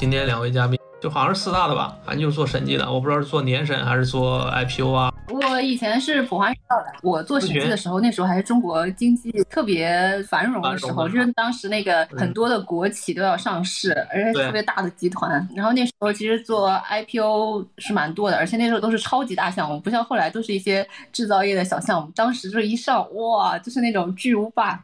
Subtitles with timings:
[0.00, 5.12] 今天两位嘉宾就好像是四大的吧，反正就是做审计的，我不知道是做年审还是做 IPO 啊。
[5.28, 15.46] 我以前是普华永道的，我做审计的时候，那时候还是中国经济特别繁荣的时候，就是当时那个很多的国企都要上市，而且特别大的集团。
[15.54, 22.10] 然后那时候其实做 IPO 是蛮多的，而且那时候都是超级大项目，不像后来都是一些制造业的小项目。
[22.16, 24.82] 当时就是一上哇，就是那种巨无霸。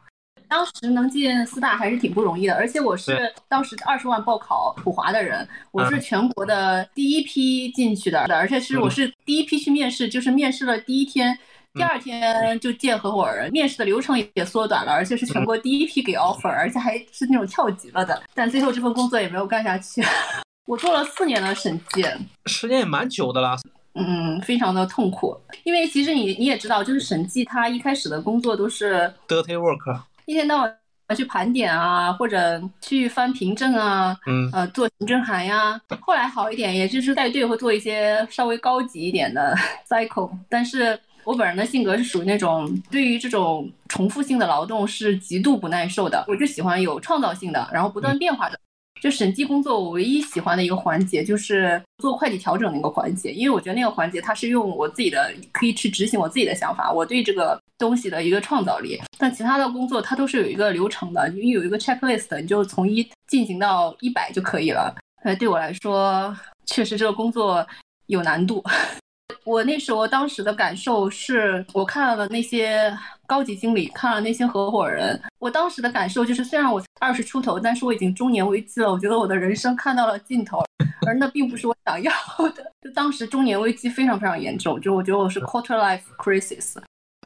[0.49, 11.37] 当时能进四大还是挺不容易的，而且我是当时二十万报考普华的人，我是全国的第一批进去的，而且是我是第一批去面试，就是面试了第一天，
[11.73, 20.01] 第二天就见合伙人，面试的流程也缩短了，而且是全国第一批给 offer，而且还是那种跳级了的，但最后这份工作也没有干下去。
[20.65, 22.03] 我做了四年的审计，
[22.45, 23.57] 时间也蛮久的了，
[23.95, 29.99] 嗯，非常的痛苦，因为其实你你也知道，就是审计它一开始的工作都是 dirty work。
[30.27, 30.77] 一天到晚
[31.15, 35.79] 去盘点啊，或者去翻凭证啊，嗯，呃，做行政函呀。
[36.01, 39.55] 后来好一点，也就是带队会做一些稍微高级一点的
[39.87, 40.29] cycle。
[40.49, 48.59] 但是我本人的性格是属于那种对于这种重复性的劳动是极度不耐受的，我就喜欢有创造性的，然后不断变化的。
[49.01, 58.99] 就审计工作，我唯一喜欢的一个环节就是做会计调整那个环节，因为我觉得那个环节它是用我自己的可以去执行我自己的想法，我对这个东西的一个创造力。
[59.17, 64.95] 但其他的工作它都是有一个流程的，你有一个 checklist，你就从一进行到一百就可以了。
[65.23, 66.35] 呃，对我来说，
[66.65, 67.65] 确实这个工作
[68.05, 68.63] 有难度。
[69.43, 72.95] 我那时候当时的感受是，我看了那些
[73.27, 78.89] 高级经理，看了那些合伙人，我当时的感受就是，虽然我二十出头，但是我已经中年危机了。
[78.91, 80.63] 我觉得我的人生看到了尽头，
[81.05, 82.11] 而那并不是我想要
[82.55, 82.71] 的。
[82.81, 86.77] 就当时中年危机非常非常严重，就我觉得我是 quarter life crisis。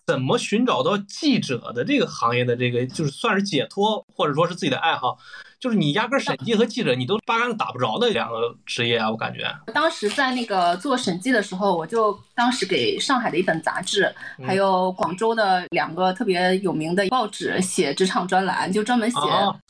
[0.07, 5.17] 怎么寻找到记者的这个行业的这个，就是算是解脱，或者说是自己的爱好？
[5.61, 9.11] 就是你压根审计和记者，你都八竿子打不着的两个职业啊！
[9.11, 9.41] 我感觉，
[9.71, 14.11] 当时在那个做审计的时候，我就当时给上海的一本杂志，
[14.43, 19.19] 还有广州的两个特别有名的报纸写职场专栏，就专门写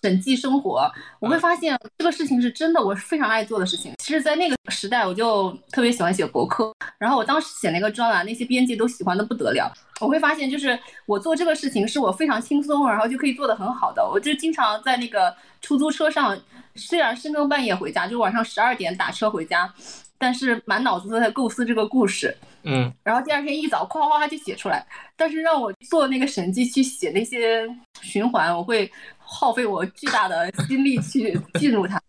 [0.02, 0.90] 审计生活。
[1.20, 3.94] 我会发现这个事情是真的，我是非常爱做的事情。
[3.98, 9.70] 其实，在那个时代，我就特别喜欢写博客，然后我当时写那个专栏，那些编辑都喜欢的不得了。
[10.00, 14.02] 我会发现，就是我做这个事情是我非常轻松，然后就可以做得很好的。
[14.10, 16.40] 我就经常在那个出租车上，
[16.76, 19.74] 虽然深更半夜回家，就晚上十二点打车回家，
[20.16, 22.38] 但是满脑子都在构思这个故事。
[22.62, 24.86] 嗯，然后第二天一早，哗哗哗就写出来。
[25.16, 27.68] 但是让我做那个审计去写那些
[28.04, 32.00] 循环，我会耗费我巨大的精力去进入它。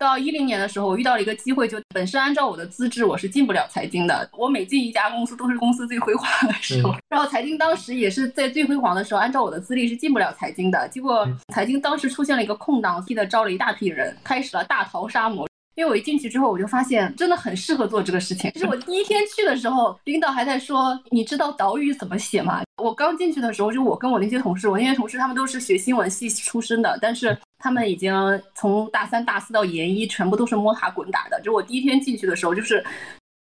[0.00, 4.26] 到一零年的时候，我遇到了一个机会，就本身按照我的资质，我是进不了财经的。
[4.32, 6.96] 我每进一家公司，都是公司最辉煌的时候。
[7.10, 10.88] 然后财经当时也是在最辉煌的时候，按照我的资历是进不了财经的。
[10.88, 15.49] 结果财经当时出现了一个空档，记得招了一大批人，开始了大逃杀模式。
[15.80, 18.50] 因为我一进去之后，我就发现真的很适合做这个事情。
[18.52, 28.12] 就是我第一天去的时候，领导还在说：“你知道岛屿怎么写吗？”我刚进去的时候，就我跟我那些同事，我那些同事他们都是学新闻系出身的，但是他们已经
[28.54, 31.40] 从大三、大四到研一，全部都是摸爬滚打的。
[31.40, 32.84] 就我第一天进去的时候，就是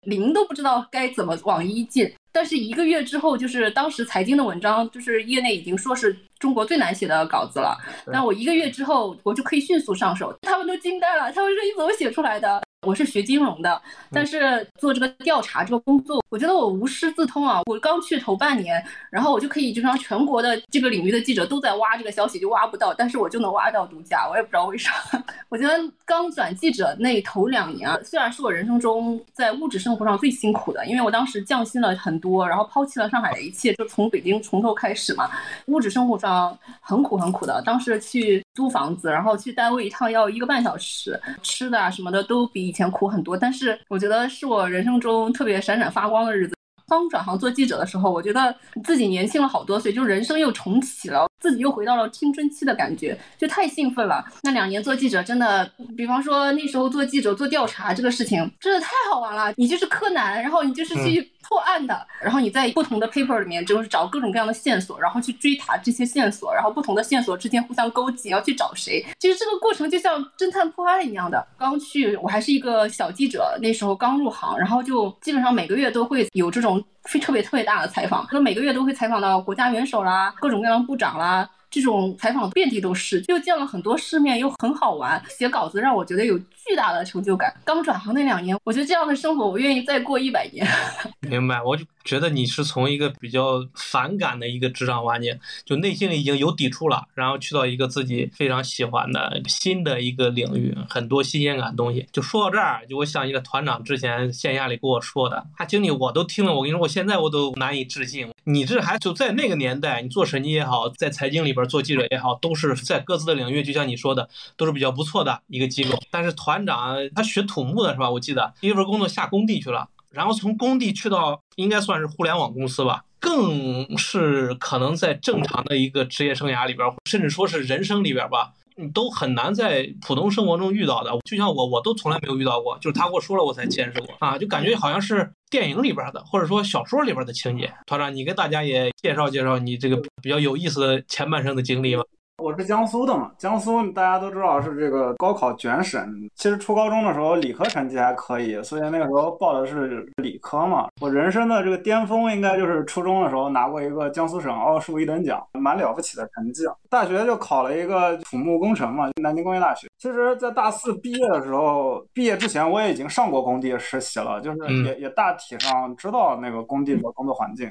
[0.04, 2.10] 零都不知道该怎么往一进。
[2.40, 7.78] 但是一个月之后，就是当时财经的文章，就是业内已经说是中国最难写的稿子了。
[8.14, 11.30] 但我一个月之后，我就可以迅速上手，他们都惊呆了。
[11.34, 12.64] 他们说你怎么写出来的？
[12.88, 17.62] 我是学金融的，但是做这个调查这个工作，我觉得我无师自通啊。
[17.66, 24.94] 我刚去头半年，然后我就可以就让全国的这个领域的记者都在挖这个消息，就挖不到，但是我就能挖到独家，我也不知道为啥。
[25.50, 35.30] 我觉得刚转记者那头两年啊，虽然是我人生中在物质生活上最辛苦的，因为我当时降薪了很多，然后抛弃了上海的一切，就从北京从头开始嘛。
[35.66, 42.68] 物质生活上很苦很苦的，当时去租房子，然后去单位一趟要一个半小时，吃的啊什么的都比。
[42.68, 46.56] 以前苦很多，但是我觉得是我人生中特别闪闪发光的日子。
[46.88, 54.24] 刚转行做记者的时候，我觉得自己年轻了好多岁，就人生又重启了，自己又回到了青春期的感觉，就太兴奋了。
[54.44, 59.54] 那两年做记者，真的，比方说那时候做记者做调查这个事情，真的太好玩了。
[59.58, 61.32] 你就是柯南，然后你就是去。
[61.48, 69.04] 破案的，然后你在不同的 paper 里面就是找各种各样的线索，然后去追查这些线索，然后不同的线索之间互相勾结，要去找谁。
[69.18, 71.44] 其实这个过程就像侦探破案一样的。
[71.58, 81.50] 刚去我还是一个小记者，那时候刚入行，然后就基本上每个月都会有这种非特别特别大的采访，那每个月都会采访到国家元首啦，各种各样的部长啦。
[81.72, 85.22] 这种采访遍地都是，又见了很多世面，又很好玩。
[85.30, 87.54] 写稿子让我觉得有巨大的成就感。
[87.64, 90.68] 刚转行那两年，我觉得这样的生活我愿意再过一百年。
[91.30, 102.08] 明白，我就觉得你是从一个比较反感的一个职场环境，就内心里已经有抵触了，然后去到一个自己非常喜欢的新的一个领域，很多新鲜感的东西。
[102.12, 108.28] 就说到这儿，就我想一个团长之前线下里跟我说的，他经历我都听了，我跟你说，我现在我都难以置信。
[108.46, 114.28] 你这还就在那个年代，你做审计也好，在财经里边做记者也好，都是在各自的领域，就像你说的，
[114.58, 115.92] 都是比较不错的一个机构。
[116.10, 118.10] 但是团长他学土木的是吧？
[118.10, 119.88] 我记得第一份工作下工地去了。
[120.12, 131.12] 然后从工地去到应该算是互联网公司吧，更是可能在正常的一个职业生涯里边，甚至说是人生里边吧，你都很难在普通生活中遇到的。
[131.26, 137.72] 就像我，我都从来没有遇到过，就是他跟我说了，我才见识过啊，就感觉好像是电影里边的，或者说小说里边的情节。
[137.86, 142.04] 团长，你跟大家也介绍介绍你这个比较有意思的前半生的经历吧。
[142.40, 146.02] 我是江苏的嘛，江苏大家都知道是这个高考卷省。
[146.36, 150.88] 其实初高中的时候理科成绩还可以，所以那个时候报的是理科嘛。
[151.02, 156.64] 我人生的这个巅峰应该就是初中的时候拿过一个江苏省奥数一等奖，蛮了不起的成绩。
[156.90, 159.88] 大学就考了一个土木工程嘛，南京工业大学。
[159.98, 167.70] 其实，在大四毕业的时候，毕业之前我也已经上过工地实习了，就是也也大体上知道那个工地的工作环境。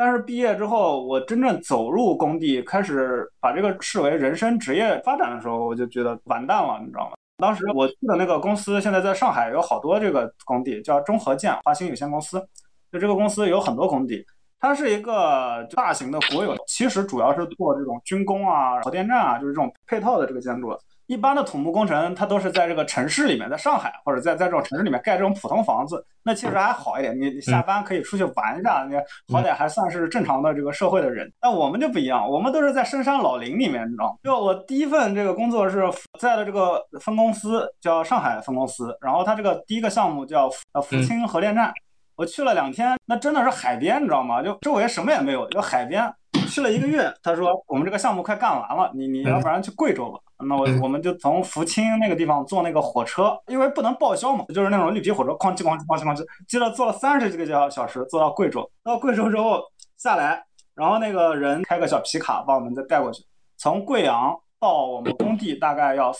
[0.00, 7.12] 但是毕业之后，我真正走入工地，开始把这个视为人生职业发展的时候，我就觉得完蛋了，你知道吗？
[7.36, 12.42] 当时我去的那个公司，现在在上海有好多这个工地，叫中和建华兴有限公司。
[12.90, 14.24] 就这个公司有很多工地，
[14.58, 20.70] 它是一个大型的国有，其实主要是做这种军工啊、核电站啊，就是这种配套的这个建筑。
[21.10, 27.20] 一般的土木工程，它都是在这个城市里面，在上海或者在在这种城市里面盖这种普通房子，那其实还好一点。
[27.20, 28.94] 你你下班可以出去玩一下，你
[29.34, 31.28] 好歹还算是正常的这个社会的人。
[31.40, 34.18] 但我们就不一样，我们都是在深山老林里面，你知道吗？
[34.22, 35.82] 就我第一份这个工作是
[36.20, 41.72] 在的这个分公司叫上海分公司，然后它这个第一个项目叫呃福清核电站，
[42.14, 44.40] 我去了两天，那真的是海边，你知道吗？
[44.44, 46.08] 就周围什么也没有，就海边。
[46.48, 50.20] 去了一个月，他说我们这个项目快干完了，你你要不然去贵州吧。
[50.46, 58.68] 那我我们就从福清那个地方坐那个火车，因为不能报销嘛，就是那种绿皮火车，哐叽哐叽哐叽哐叽，接着坐了三十几个小小时，坐到贵州。
[58.82, 59.62] 到贵州之后
[59.96, 60.42] 下来，
[60.74, 63.22] 然后那个人开个小皮卡把我们再带过去，
[63.56, 66.12] 从贵阳到我们工地大概要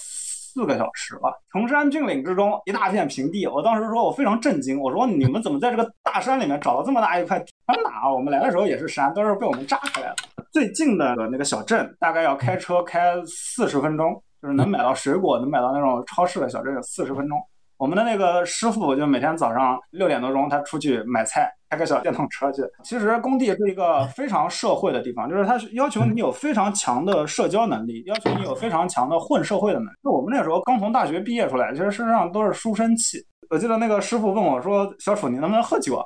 [0.52, 1.32] 四个小时吧。
[1.52, 7.52] 崇山峻岭之中一大片平地，我当时说我非常震惊，我说你们怎么在这个大山里面找到这么大一块地？
[7.66, 8.12] 他哪？
[8.12, 10.16] 我们来的时候也是山，都是被我们炸开来的。
[10.50, 17.38] 最近的那个小镇大概要开车开四十分钟，就是能买到水果、能买到那种超市的小镇有四十分钟。
[17.80, 22.60] 我们的那个师傅就每天早上六点多钟他出去买菜，开个小电动车去。
[22.84, 29.96] 其实工地是一个非常社会的地方，就是他要求你有非常强的社交能力，要求你有非常强的混社会的能力。
[30.04, 33.16] 就我们那时候刚从大学毕业出来，其实身上都是书生气。
[33.48, 36.04] 我记得那个师傅问我说：“小楚，你能不能喝酒啊？”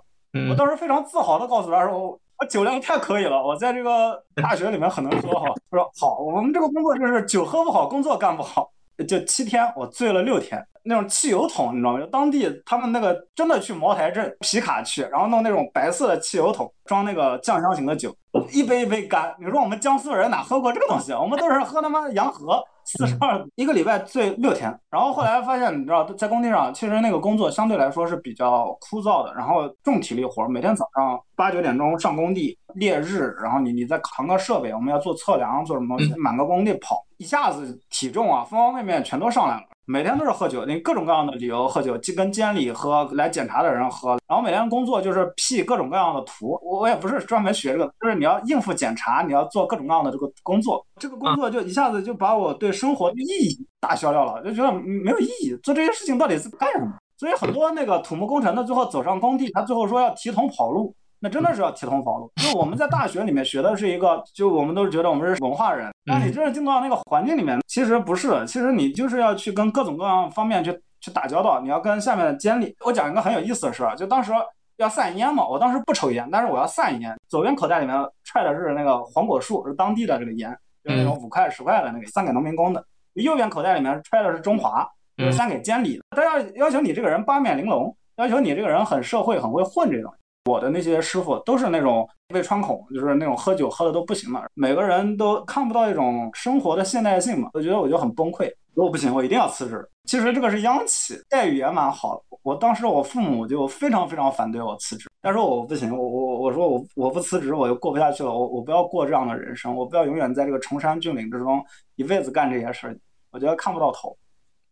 [0.48, 2.16] 我当时非常自豪的告诉他说。
[2.36, 5.46] 我酒量太可以了，我在这个大学里面很能喝哈。
[5.70, 8.70] 他说好，我们这个工作就是酒喝不好，工作干不好。
[9.08, 10.60] 就七天，我醉了六天。
[10.84, 12.00] 那种汽油桶，你知道吗？
[12.00, 18.14] 就当地他们那个真的去茅台镇皮卡去，然后弄那种白色的汽油桶装那个酱香型的酒，
[18.52, 19.34] 一杯一杯干。
[19.38, 21.12] 你说我们江苏人哪喝过这个东西？
[21.12, 22.62] 我们都是喝他妈洋河。
[22.86, 39.62] 四十二一个礼拜醉六天，然后后来发现，你知道，在工地上其实那个工作相对来说是比较枯燥的，然后重体力活，每天早上八九点钟上工地，烈日，然后你你再扛个设备，我们要做测量，做什么东西，满个工地跑，一下子体重啊，方方面面全都上来了。
[39.86, 46.58] 每天都是喝酒，你各种各样的理由喝酒，既跟监理喝，来检查的人喝，然后每天工作就是 P 各种各样的图。
[46.62, 50.84] 我我也不是专门学这个，就是你要应付检查，你要做各种各样的这个工作。
[50.96, 56.90] 这个工作就一下子就把我对生活的意义打消掉了，就觉得没有意义，做这些事情到底是干什么？
[57.18, 60.94] 所以很多那个土木工程的最后走上工地，他最后说要提桶跑路。
[61.24, 72.76] 那真的是要提桶跑路，就我们在大学里面学的是一个，就我们都是觉得我们是文化人，但你真正进到那个环境里面，其实不是，其实你就是要去跟各种各样方面去去打交道，你要跟下面的监理。
[72.84, 74.32] 我讲一个很有意思的事儿，就当时
[74.76, 80.54] 要散烟嘛，我当时不抽烟，但是我要散烟，左边口袋里面揣的是那个黄果树，是当地的这个烟，
[80.84, 82.82] 就是那种五块十块的那个，散给农民工的；
[83.14, 86.02] 右边口袋里面揣的是中华，就是散给监理的。
[86.14, 90.12] 他要要求你这个人八面玲珑，要求你这个人很社会，很会混这种。
[90.44, 97.48] 我的那些师傅都是那种胃穿孔，就是那种喝酒喝的都不行了，每个人都看不到一种生活的现代性嘛。
[97.54, 99.88] 我觉得我就很崩溃，我不行，我一定要辞职。
[100.04, 102.22] 其实这个是央企，待遇也蛮好。
[102.42, 111.64] 我当时我父母就非常非常反对我辞职，他说我不行，我我我说我我不辞职我就过不下去了，我我不要过这样的人生，我不要永远在这个崇山峻岭之中
[111.96, 112.98] 一辈子干这些事儿，
[113.32, 114.14] 我觉得看不到头。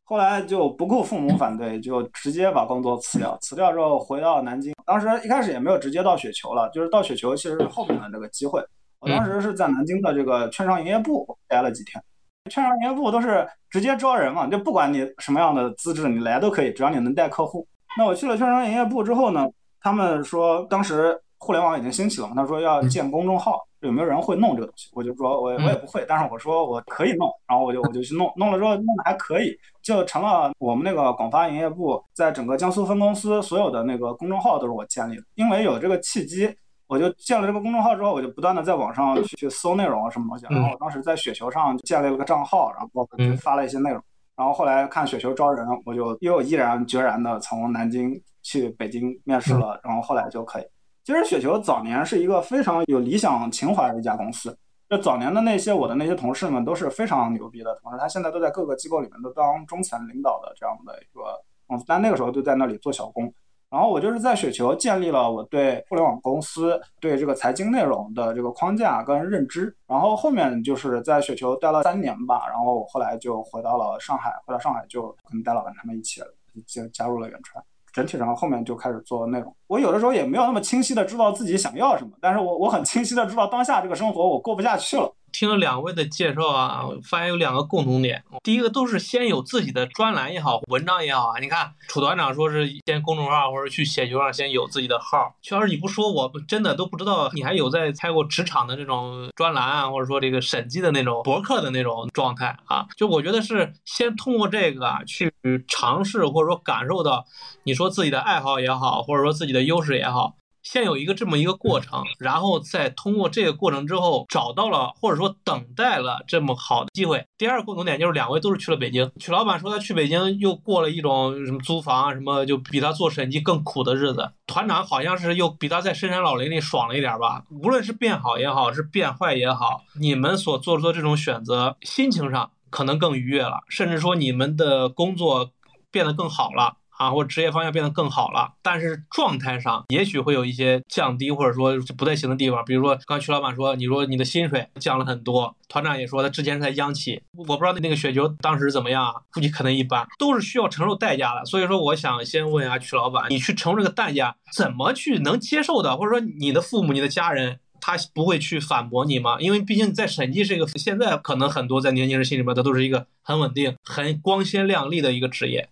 [0.04, 3.36] 后来就不顾父母反对，就直接把工作辞掉。
[3.40, 8.62] 辞掉之后回到南京，当时一开始也没有直接到雪球了，就是到雪球其实是后面的这个机会。
[9.00, 12.02] 我当时是在南京的这个券商营业部待了几天，
[12.50, 17.66] 券商营业部都是直接招人嘛，就不管你什么样的资质，你来都可以，只要你能带客户。
[17.96, 19.48] 那我去了券商营业部之后呢，
[19.80, 23.60] 他们说当时互联网已经兴起了嘛，他说要建公众号。
[23.80, 24.88] 有没有人会弄这个东西？
[24.92, 35.24] 我就说我我也不会，但是我说我可以弄，然后我就我就去弄，弄了之后弄的还可以，就成了我们那个广发营业部在整个江苏分公司所有的那个公众号都是我建立的。
[35.34, 36.48] 因为有这个契机，
[36.86, 40.46] 我就建了这个公众号之后，我就不断的在网上去去搜内容啊什么东西。
[40.48, 44.00] 然后我当时在雪球上建立了个账号，然后就发了一些内容。
[44.36, 50.64] 然后后来看雪球招人，我就又毅然决然的从南京去北京面试了，然后后来就可以。
[51.04, 54.56] 其实雪球早年是一个非常有理想情怀的一家公司。
[54.88, 61.84] 就早年的那些我的那些同事们都是非常牛逼的同事，他现在都在各个机构里面都当中层领导的这样的一个公司。
[61.88, 63.32] 但那个时候就在那里做小工。
[63.70, 69.74] 然后我就是在雪球建立了我对互联网公司、对这个财经内容的这个框架跟认知。
[69.86, 76.20] 然后后面就是在雪球待了三年吧，然后我后来就回到了上海，回到上海就跟戴老板他们一起
[76.66, 77.64] 加加入了远川。
[77.92, 85.14] 整体然后后面就开始做内容，我有的时候也没有那么清晰的知道自己想要什么，但是我我很清晰的知道当下这个生活我过不下去了。
[85.32, 88.22] 听了两位的介绍啊，发现有两个共同点。
[88.42, 91.38] 第一个都是先有自己的专栏也好，文章也好啊。
[91.40, 95.34] 你看楚团长说是先公众号或者去写球上先有自己的号。
[95.50, 102.86] 要是你不说，我真的都不知道你还有在开过职场的这种专栏啊，或者说这个审计的那种博客的那种状态啊。
[102.96, 105.32] 就我觉得是先通过这个去
[105.66, 107.24] 尝试或者说感受到，
[107.64, 110.36] 你说自己的爱好也好，或者说自己的优势也好。
[110.62, 117.24] 先有一个这么一个过程，然后再通过这个过程之后找到了或者说等待了这么好的机会。
[117.36, 119.10] 第二个共同点就是两位都是去了北京。
[119.18, 124.32] 曲老板说他去北京又过了一种什么租房啊什么，就比他做审计更苦的日子。
[124.46, 127.44] 团长好像是又比他在深山老林里爽了一点吧。
[127.50, 135.50] 无论是变好也好，是变坏也好，你们所做出的这种选择，心情上可能更愉悦了，甚至说你们的工作
[135.90, 136.76] 变得更好了。
[137.02, 142.64] 啊，或职业方向变得更好了，但是状态上也许会有一些降低，或者说不太行的地方。
[142.64, 151.44] 比如说，刚才曲老板说，你说你的薪水降了很多，团长也说他之前在央企，我不知道那个雪球当时怎么样啊，估计可能一般，都是需要承受代价的。
[151.44, 155.96] 所以说，我想先问一下曲老板，你去承受这个代价，怎么去能接受的？
[155.96, 159.38] 或者说，你的父母、你的家人，他不会去反驳你吗？
[159.40, 165.68] 因为毕竟在审计这个，现在可能很多在年轻人心里面，它都是一个很稳定、很光鲜亮丽的一个职业。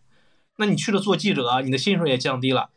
[0.61, 2.69] 那你去了做记者，你的薪水也降低了，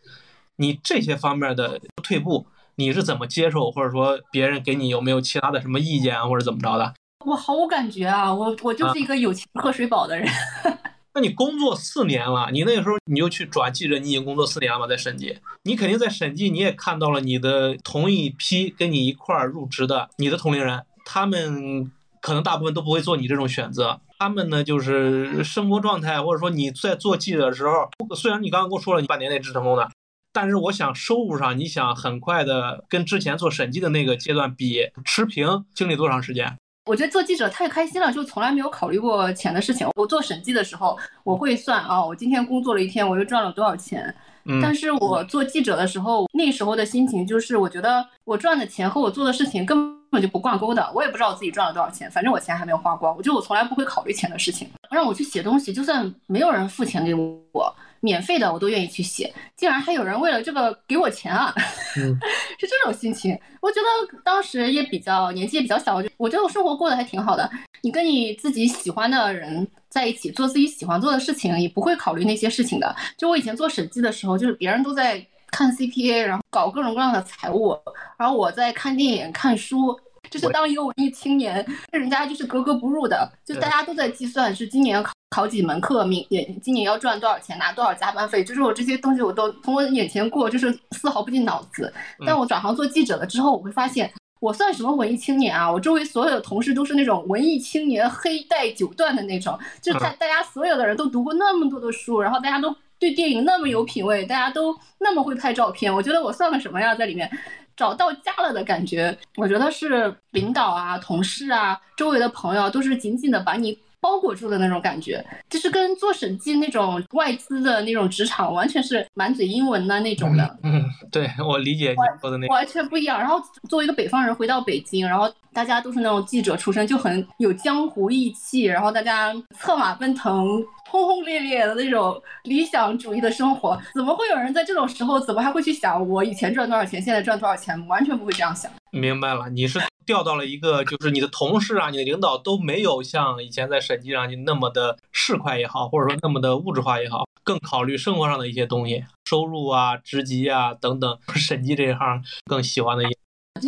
[0.56, 3.70] 你这些方面的退步，你是怎么接受？
[3.70, 6.94] 或者说别人给你有没有其他的什么意见啊，或者怎么着的？
[7.26, 10.26] 我毫无感觉啊，我我就是一个有钱喝水饱的人。
[11.14, 21.92] 那你工作四年了，你那个时候你就去转记者，你已经工作四年了嘛，在审计，你肯定在审计，你也看到了你的同一批跟你一块儿入职的你的同龄人，他们
[22.24, 24.00] 可能大部分都不会做你这种选择。
[24.18, 29.90] 他们呢，就是生活状态，或者说你在做记者的时候，虽然你刚刚跟我说了你半年内是成功的，
[30.32, 36.58] 但是我想收入上，你想很快的跟之前做审计的那个阶段比持平，经历多长时间？
[36.86, 39.86] 我觉得做记者太开心了，就从来没有考虑过钱的事情。
[39.96, 44.16] 我做审计的时候，我会算啊，我今天工作了一天，我又赚了多少钱。
[44.62, 49.94] 但是我做记者的时候，那时候的心情就是，我觉得我赚的钱和我做的事情根。
[50.14, 53.18] 本就不挂钩的，我也不知道我自己赚了多少钱，反正我钱还没有花光。
[53.18, 54.70] 我觉得我从来不会考虑钱的事情。
[54.92, 59.34] 让我去写东西，就算没有人付钱给我，免费的我都愿意去写。
[59.56, 61.52] 竟然还有人为了这个给我钱啊！
[61.96, 63.36] 是这种心情。
[63.62, 67.50] 我觉得当时也比较年纪也比较小，我我觉得我生活过得还挺好的。
[67.82, 72.96] 你跟你自己喜欢的人在一起，做自己喜欢做的事情，也不会考虑那些事情的。
[73.18, 75.26] 就我以前做审计的时候，就是别人都在。
[75.56, 77.78] 看 CPA，然后搞各种各样的财务，
[78.18, 79.96] 然后我在看电影、看书，
[80.34, 83.32] 就是当一个文艺青年，跟人家就是格格不入的。
[83.46, 91.94] 就大家都在计算是今年考考几门课，明年今年要赚多少钱，拿多少加班费，就是我这些东西我都从我眼前过，就是丝毫不进脑子。
[92.26, 95.72] 但我转行做记者了之后，我会发现我算什么文艺青年啊？
[95.72, 102.76] 我周围所有的同事都是那种文艺青年，黑带九段的那种，就大大家所有的人都读过那么多的书，然后大家都。
[103.00, 106.96] 对电影那么有品位，大家都那么会拍照片，我觉得我算个什么呀？
[106.96, 107.30] 在里面
[107.76, 109.16] 找到家了的感觉。
[109.36, 120.60] 我觉得是领导啊、同事啊、周围的朋友都是紧紧的把你包裹住的那种感觉，就是跟做审计那种外资的那种职场完全是满嘴英文的那种的。
[120.64, 123.18] 嗯，对我理解你说的那完全不一样。
[123.18, 130.62] 然后作为一个北方人回到北京，然后大家都是那种记者出身，就很有江湖义气，然后大家策马奔腾。
[130.90, 137.88] 轰轰烈烈的那种理想主义的生活，怎么会有人在这种时候，怎么还会去想我以前赚多少钱，现在赚多少钱？
[137.88, 138.72] 完全不会这样想。
[138.94, 151.18] 明白了，你是调到了一个，就是你的同事啊，你的领导都没有像以前在审计上你那么的市侩也好，或者说那么的物质化也好，更考虑生活上的一些东西，收入啊、职级啊等等。
[151.34, 153.08] 审计这一行更喜欢的一。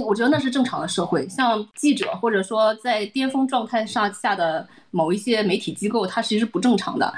[0.05, 7.11] 我觉得那是正常的社会，像记者或者说在巅峰状态上下的某一些媒体机构，它其实是不正常的。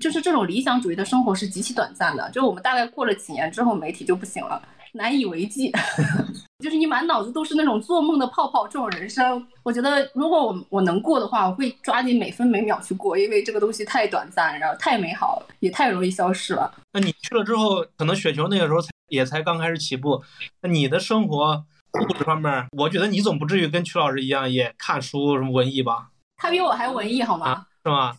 [0.00, 4.62] 就是这种理想主义的生活是极其短暂的，就是我们大概过了几年之后，媒体就不行了，
[4.98, 5.72] 难以为继。
[6.58, 16.74] 就是你满脑子都是那种做梦的泡泡，这种人生，我觉得如果我我能过的话，我会抓紧每分每秒去过，因为这个东西太短暂，然后太美好，也太容易消失了。
[16.92, 20.22] 那你去了之后，可能雪球那个时候才也才刚开始起步，
[20.60, 21.64] 那你的生活。
[21.98, 26.10] 物质方面，我觉得你总不至于跟曲老师一样也看书什么文艺吧？
[26.36, 27.64] 他比我还文艺好吗？
[27.82, 28.14] 是吗？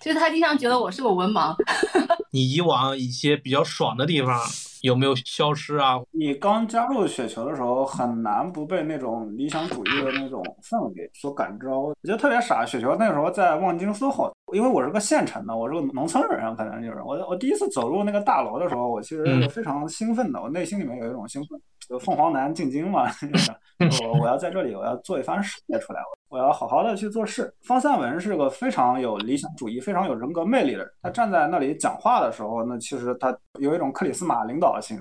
[0.00, 1.56] 其 实他经常觉得我是个文盲。
[2.30, 4.38] 你以往一些比较爽的地方
[4.82, 6.00] 有没有消失啊？
[6.12, 11.80] 你刚加入雪球的时候，很难不被那种理想主义的那种氛围所感召。
[11.80, 12.64] 我觉得特别傻。
[12.64, 21.60] 雪球那时候在望京 SOHO，因为我是个县城的，我是个农村人，可能就是我我第一次走入那个大楼的时候，我其实是非常兴奋的，我内心里面有一种兴奋。
[21.88, 23.10] 就凤凰男进京嘛，
[24.02, 27.52] 我我要在这里，我要做一番事业出来，我要好好的去做事。
[27.62, 30.90] 方三文是个非常有理想主义、非常有人格魅力的人。
[31.02, 34.98] 他站在那里讲话的时候，那其实他有一种克里斯玛领导性，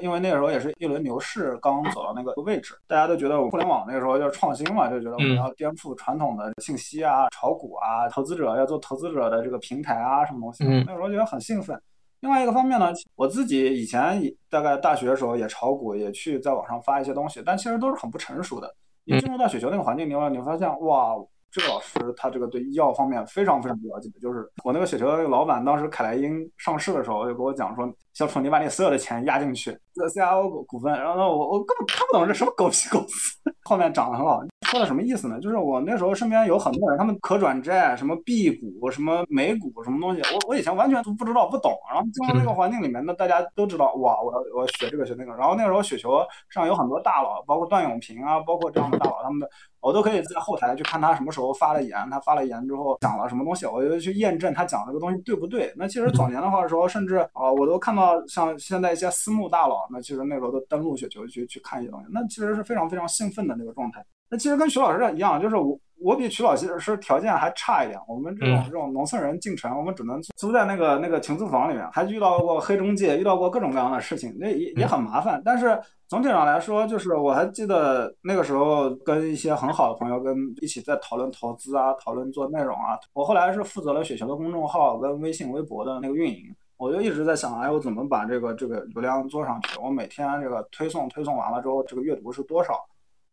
[0.00, 10.64] 因为那个时候也是一轮牛市刚走到那个位置，大家都觉得互联网那个时候要创新嘛，就觉得我们要颠覆传统的信息啊、炒股啊、投资者要做投资者的这个平台啊，什么东西。
[10.64, 11.78] 那个时候觉得很兴奋。
[12.22, 18.72] 另外一个方面呢，我自己以前大概大学的时候也炒股，也去在网上发一些东西，但其实都是很不成熟的。
[19.04, 21.16] 你进入到雪球那个环境，你会你会发现，哇，
[21.50, 24.08] 这个老师他这个对医药方面非常非常了解。
[24.20, 34.44] 就是我那个雪球那个老板，当时凯莱因上市的时候就跟我讲说，小楚你把你所有的钱压进去这 CRO 股股份，然后呢，我我根本看不懂这什么狗屁公司， 后面涨得很好。
[34.72, 35.38] 说的什么意思呢？
[35.38, 41.76] 就是我那时候身边有很多人，他们可转债、什么 B 股、什么美股、什么东西，我我以前完全都不知道、不懂。
[41.92, 45.32] 然后进入这个环境里面，那大家都知道，哇，我我学这个学那个。
[45.34, 49.46] 然后那个时候雪球上有很多大佬，包括段永平啊，包括这样的大佬，他们的
[49.80, 55.70] 我都可以在后台去看他什么时候发了言，他发了言之后讲了什么东西，我就去验证他讲这个东西对不对。
[55.76, 64.02] 那其实早年的话的时候，甚至啊，我都看到像现在一些私募大佬，那其实那时候都登录雪球去去看一些东西，那其实是非常非常兴奋的那个状态。
[64.32, 68.00] 那其实跟徐老师一样，就是我我比徐老师条件还差一点。
[68.08, 75.42] 我们这种这种农村人进城，我们只能租在那个那个群租房里面，还遇到过黑中介，遇到过各种各样的事情，那也也很麻烦。
[75.44, 82.98] 但是总体上来说，就是我还记得那个时候跟一些很好的朋友跟一起在讨论投资啊，讨论做内容啊。
[83.12, 86.42] 我后来是负责了雪球的公众号跟微信、微博的那个运营，
[86.78, 89.78] 我就一直在想，哎，我怎么把这个这个流量做上去？
[89.78, 92.72] 我每天这个推送推送完了之后，这个阅读是多少？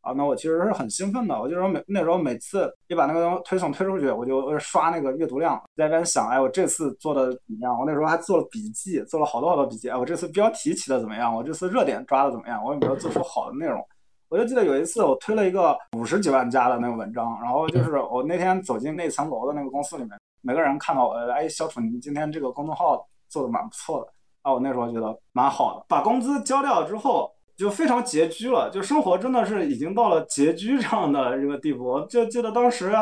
[0.09, 1.39] 啊，那我其实是很兴奋的。
[1.39, 7.77] 我就说每那时候每次一把那个推送推出去，我就刷那个阅读量，在那边想，哎，我这次做的怎么样？
[7.79, 9.87] 我那时候还做了笔记，做了好多好多笔记。
[9.89, 11.35] 哎，我这次标题起的怎么样？
[11.35, 12.63] 我这次热点抓的怎么样？
[12.63, 13.79] 我有没有做出好的内容？
[14.29, 24.07] 我就记得有一次我推了一个五十几万加的那个文章，然后就是我那天走进那层楼的那个公司里面，每个人看到我，哎，小楚，你今天这个公众号做的蛮不错的。
[24.41, 25.85] 啊，我那时候觉得蛮好的。
[25.87, 27.31] 把工资交掉之后。
[27.59, 31.99] 就非常拮据了，就生活真的是已经到了拮据这样的一个地步。
[32.09, 32.93] 就记得当时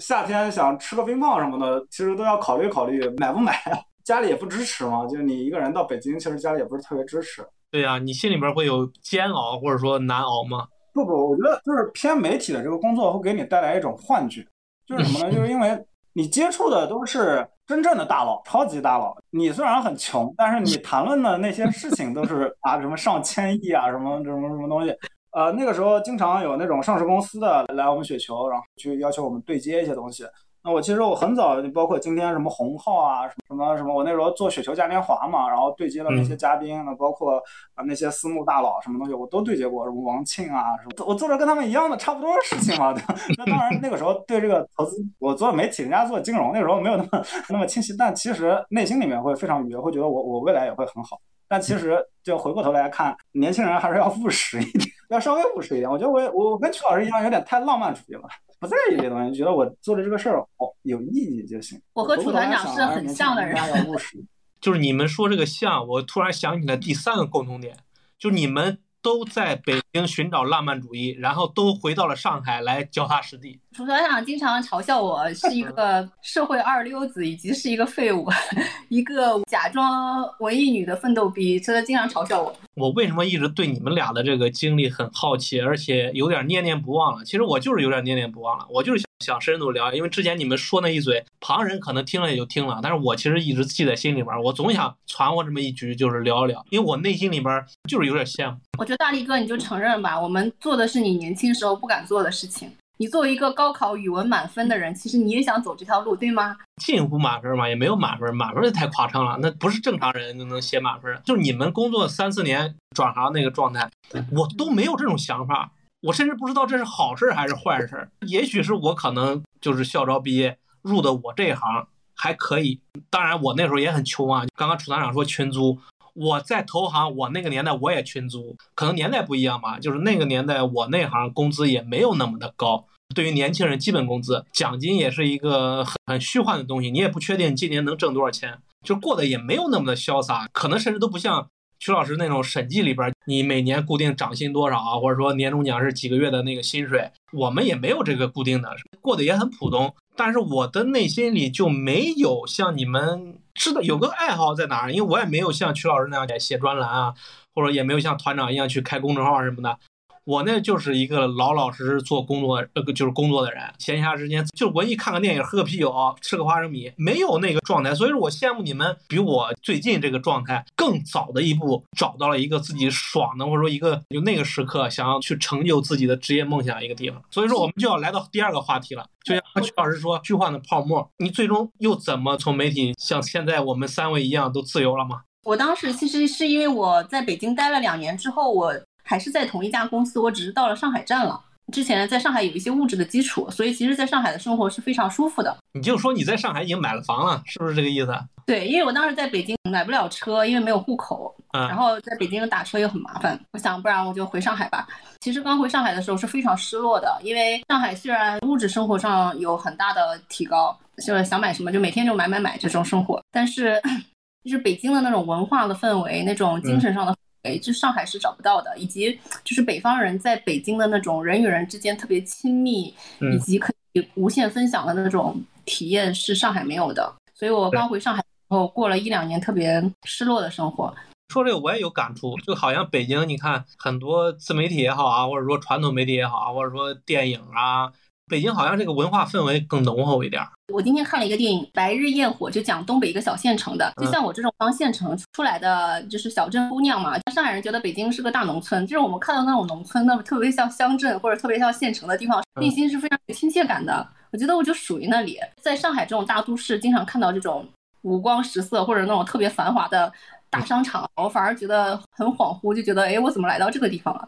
[0.00, 3.54] 夏天想吃个冰棒什么的，其实都要考虑考虑买不买，
[4.02, 5.06] 家里也不支持嘛。
[5.06, 7.46] 就你一个人到北京，其实家里也不是特别支持。
[7.70, 10.66] 对呀，你心里边会有煎熬或者说难熬吗？
[10.94, 14.46] 不不，我觉得就是偏媒体的这个工作会给你带来一种幻觉，
[14.86, 15.28] 就是什么呢？
[15.36, 15.78] 就是因为
[16.16, 17.46] 你接触的都是。
[17.66, 24.94] 真正的大佬，超级大佬，你虽然很穷，但是你谈论的那些事情都是啊什么上千亿啊，什么什么什么东西。
[25.32, 30.24] 呃，那个时候经常有那种上市公司的来我们雪球，然后去要求我们对接一些东西。
[30.66, 37.36] 那我其实我很早，包括今天什么红浩啊，什么什么，我那时候做雪球嘉年华嘛，然后对接了那些嘉宾，那包括
[37.76, 42.92] 啊那些私募大佬什么东西，我都对接过，什么王庆啊，什么，我做着跟他们一样的差不多的事情嘛。
[42.92, 43.00] 对
[43.38, 51.16] 那当然那个时候对这个投资，我做媒体，人家做金融，那时候没有那么那么清晰，但其实内心里面会非常愉悦，会觉得我我未来也会很好。
[51.48, 55.90] 但其实就回过头来看，年轻人还是要务实一点，要稍微务实一点。
[55.90, 58.22] 我觉得我我跟曲老师一样，有点太浪漫主义了。
[58.60, 61.80] 不不在意这东西，觉得我做的这个事儿哦有意义就行。
[61.92, 64.18] 我和楚团长是很像的人，要 务实。
[64.60, 67.76] 就是你们说这个像，我突然想起来第三个共同点，
[68.18, 68.78] 就你们。
[69.02, 73.60] 都在北京寻找浪漫主义，然后都回到了上海来脚踏实地。
[73.72, 78.26] 楚团长经常嘲笑我是一个 社会二流子，以及是一个废物，
[78.88, 82.54] 一个假装文艺女的奋斗逼，真的经常嘲笑我。
[82.74, 87.24] 我为什么一直对你们俩的这个经历很好奇，而且有点念念不忘了？
[87.24, 98.56] 其实我就是有点念念不忘了，我就是想想深度聊，因为之前你们说那一嘴，旁人可能听了也就听了，但是我其实一直记在心里边，我总想传我这么一局，就是聊一聊，因为我内心里边就是有点羡慕。
[98.78, 102.70] 我觉得大力哥你就承认认吧，我们做的是你年轻时候不敢做的事情。
[102.98, 106.56] 你作为一个高考语文满分的人，其实你也想走这条路，对吗？
[106.82, 111.20] 近乎满分嘛，也没有满分，满分也太夸张了，那不是正常人就能写满分。
[111.24, 113.88] 就你们工作三四年转行那个状态，
[114.32, 115.70] 我都没有这种想法，
[116.00, 118.08] 我甚至不知道这是好事还是坏事。
[118.26, 124.44] 也许是我可能就是校招毕业入的我这一行还可以，当然我那时候也很穷啊。
[124.56, 125.78] 刚刚楚团长说群租。
[126.16, 129.78] 我在投行，我那个年代我也群租，可能年代不一样吧。
[129.78, 132.86] 就是那个年代，我那行工资也没有那么的高。
[133.14, 140.48] 对于年轻人，基本工资、奖金也是一个很虚幻的东西，你也不确定今年能挣多少钱，就过得也没有那么的潇洒。
[140.52, 141.48] 可能甚至都不像
[141.78, 149.94] 曲老师那种审计里边，你每年固定涨薪多少啊，或者说年终奖是几个月的那个薪水，我们也没有这个固定的，过得也很普通。
[150.16, 153.38] 但是我的内心里就没有像你们。
[153.58, 154.92] 知道，有个爱好在哪儿？
[154.92, 157.14] 因为我也没有像曲老师那样写专栏啊，
[157.54, 159.78] 或者也没有像团长一样去开公众号什么的。
[160.26, 163.62] 我呢就是一个老老实实做工作，呃，就是工作的人。
[163.78, 167.94] 闲暇时间就文艺看个电影，喝个啤酒，吃个花生米，没有那个状态。
[167.94, 177.22] 所以说我羡慕你们，比我最近这个状态更早的一步找到了一个自己爽的，或者说一个就那个时刻想要去成就自己的职业梦想一个地方。
[177.30, 185.20] 所以说我们就要来到第二个话题了，就像曲老师说，虚幻的泡沫，你最终又怎么从媒体像现在我们三位一样都自由了吗？
[185.44, 188.74] 我当时其实是因为我在北京待了两年之后，我。
[189.06, 191.40] 还是在同一家公司，我只是到了上海站了。
[191.72, 195.56] 之前在上海有一些物质的基础，所以其实在上海的生活是非常舒服的。
[195.72, 198.16] 你就说你在上海已经买了房了，是不是这个意思？
[198.46, 203.36] 对，因为我当时在北京买不了车，因为没有户口，然后在北京打车又很麻烦。
[203.52, 204.86] 我想，不然我就回上海吧。
[205.18, 213.82] 其实刚回上海的时候是非常失落的，因为上海虽然物质生活上有很大的提高，就是想买什么就每天就买买买这种生活，但是
[214.44, 217.12] 就是北京的那种文化的氛围，那种精神上的。
[217.46, 222.92] 哎，这上海是找不到的，以及就是北方人在北京的那种人与人之间特别亲密，
[223.32, 227.14] 以及可以无限分享的那种体验是上海没有的。
[227.34, 230.92] 所以我刚回上海后，过了一两年特别失落的生活。
[231.28, 237.92] 说这个我也有感触，就好像北京，你看很多自媒体也好啊，或者说传统媒体也好啊，或者说电影啊。
[238.28, 240.42] 北京好像这个文化氛围更浓厚一点。
[240.72, 243.92] 我今天看了一个电影《白日焰火》，就讲东北一个小县城的。
[244.00, 247.16] 就像我这种刚县城出来的，就是小镇姑娘嘛。
[247.32, 254.04] 上海人觉得北京是个大农村，就是我们看到那种农村，那么特别像乡镇或者特别像县城的地方，内心是非常有亲切感的。
[254.32, 255.38] 我觉得我就属于那里。
[255.62, 257.64] 在上海这种大都市，经常看到这种
[258.02, 260.12] 五光十色或者那种特别繁华的
[260.50, 264.26] 大商场，我反而觉得很恍惚，就觉得哎，我怎么来到这个地方了？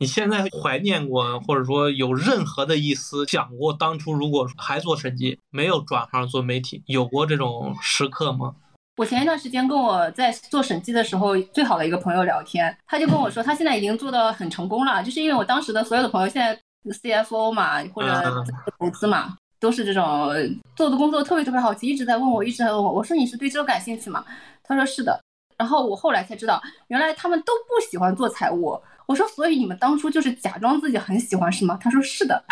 [0.00, 8.54] 你现在怀念过，或者说有任何的一丝想过当初如果还做审计，没有转行做媒体，有过这种时刻吗？
[8.96, 16.58] 我前一段时间跟我在做审计的时候最好的一个朋友聊天，他就跟我说，他现在已经做的很成功了，就是因为我当时的所有的朋友现在
[16.94, 18.44] CFO 嘛，或者
[18.78, 20.32] 投资嘛，都是这种
[20.76, 24.24] 做的工作特别特别好奇，一直在问我，一直在问我，我说你是对这个感兴趣吗？
[24.64, 25.22] 他说是的，
[25.58, 26.58] 然后我后来才知道，
[26.88, 28.80] 原来他们都不喜欢做财务。
[29.10, 31.76] 我说，所以你们当初就是假装自己很喜欢是吗？
[31.82, 32.44] 他说是的，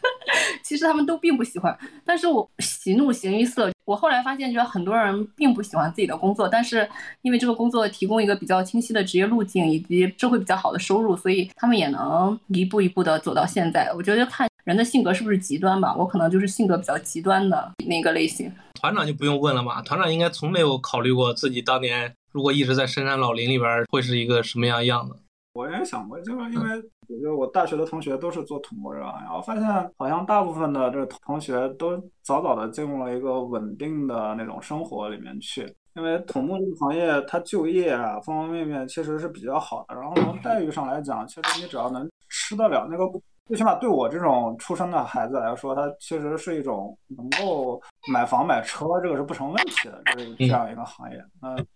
[0.62, 3.70] 其实他们都并不喜欢，但是我喜怒形于色。
[3.86, 6.86] 我后来发现，就是很多人并不喜欢自己的工作，但是
[7.22, 13.90] 因为这个工作提供一个比较清晰的职业路径以及社会比较好的收入，所以他们也能一步一步的走到现在。
[13.96, 18.52] 我觉得看人的性格是不是极端吧，我可能就是性格比较极端的那个类型。
[18.74, 25.16] 团长就不用问了吧，团长应该从没有考虑过自己当年如果一直在深山老林里边会是一个什么样样子。
[25.54, 26.76] 我也想过，就是因为
[27.08, 29.64] 我觉得我大学的同学都是做土木的，然后发现
[29.98, 35.70] 好像大部分的这同学都早早的进入了一个稳定的那种生活里面去。
[35.94, 43.04] 因为土木这个行业，它就业啊方方面面其实是比较好的，然后从待遇上来讲，其实你只要能吃得了那个，
[43.46, 47.78] 最起码对我这种出生的孩子来说，它其实是一种能够
[48.10, 51.22] 买房买车，这个是不成问题的，这是这样一个行业。
[51.42, 51.66] 嗯。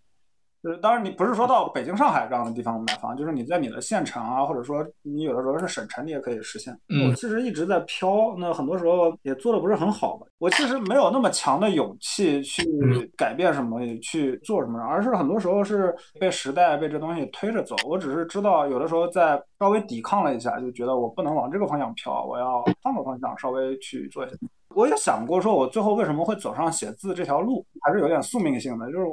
[0.66, 6.76] 就是当然你不是说到北京、上海这样的地方买房，就是你在你的县城啊，或者说你有的时候是省城，你也可以实现。
[6.88, 10.26] 嗯我其实一直在飘，那很多时候也做的不是很好吧。
[10.38, 17.76] 我其实没有那么强的勇气去嗯改变什么东西，去做什么，而是很多时候是被时代、被这东西推着走。
[17.86, 24.36] 我只是知道，有的时候在稍微抵抗了一下，就觉得我不能往这个方向飘，我要换个方向稍微去做一下。
[24.74, 28.90] 我也想过，说我最后为什么会走上写字这条路，还是有点宿命性的。
[28.90, 29.06] 就是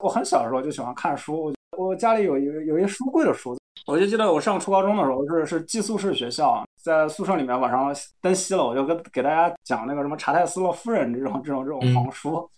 [0.00, 12.48] 我我很小的时候就喜欢看书，我我家里有一有一书柜的书，我就记得我上初高中的时候是是寄宿式学校，在宿舍里面晚上灯熄了，我就跟给大家讲那个什么查泰斯勒夫人这种这种这种黄书。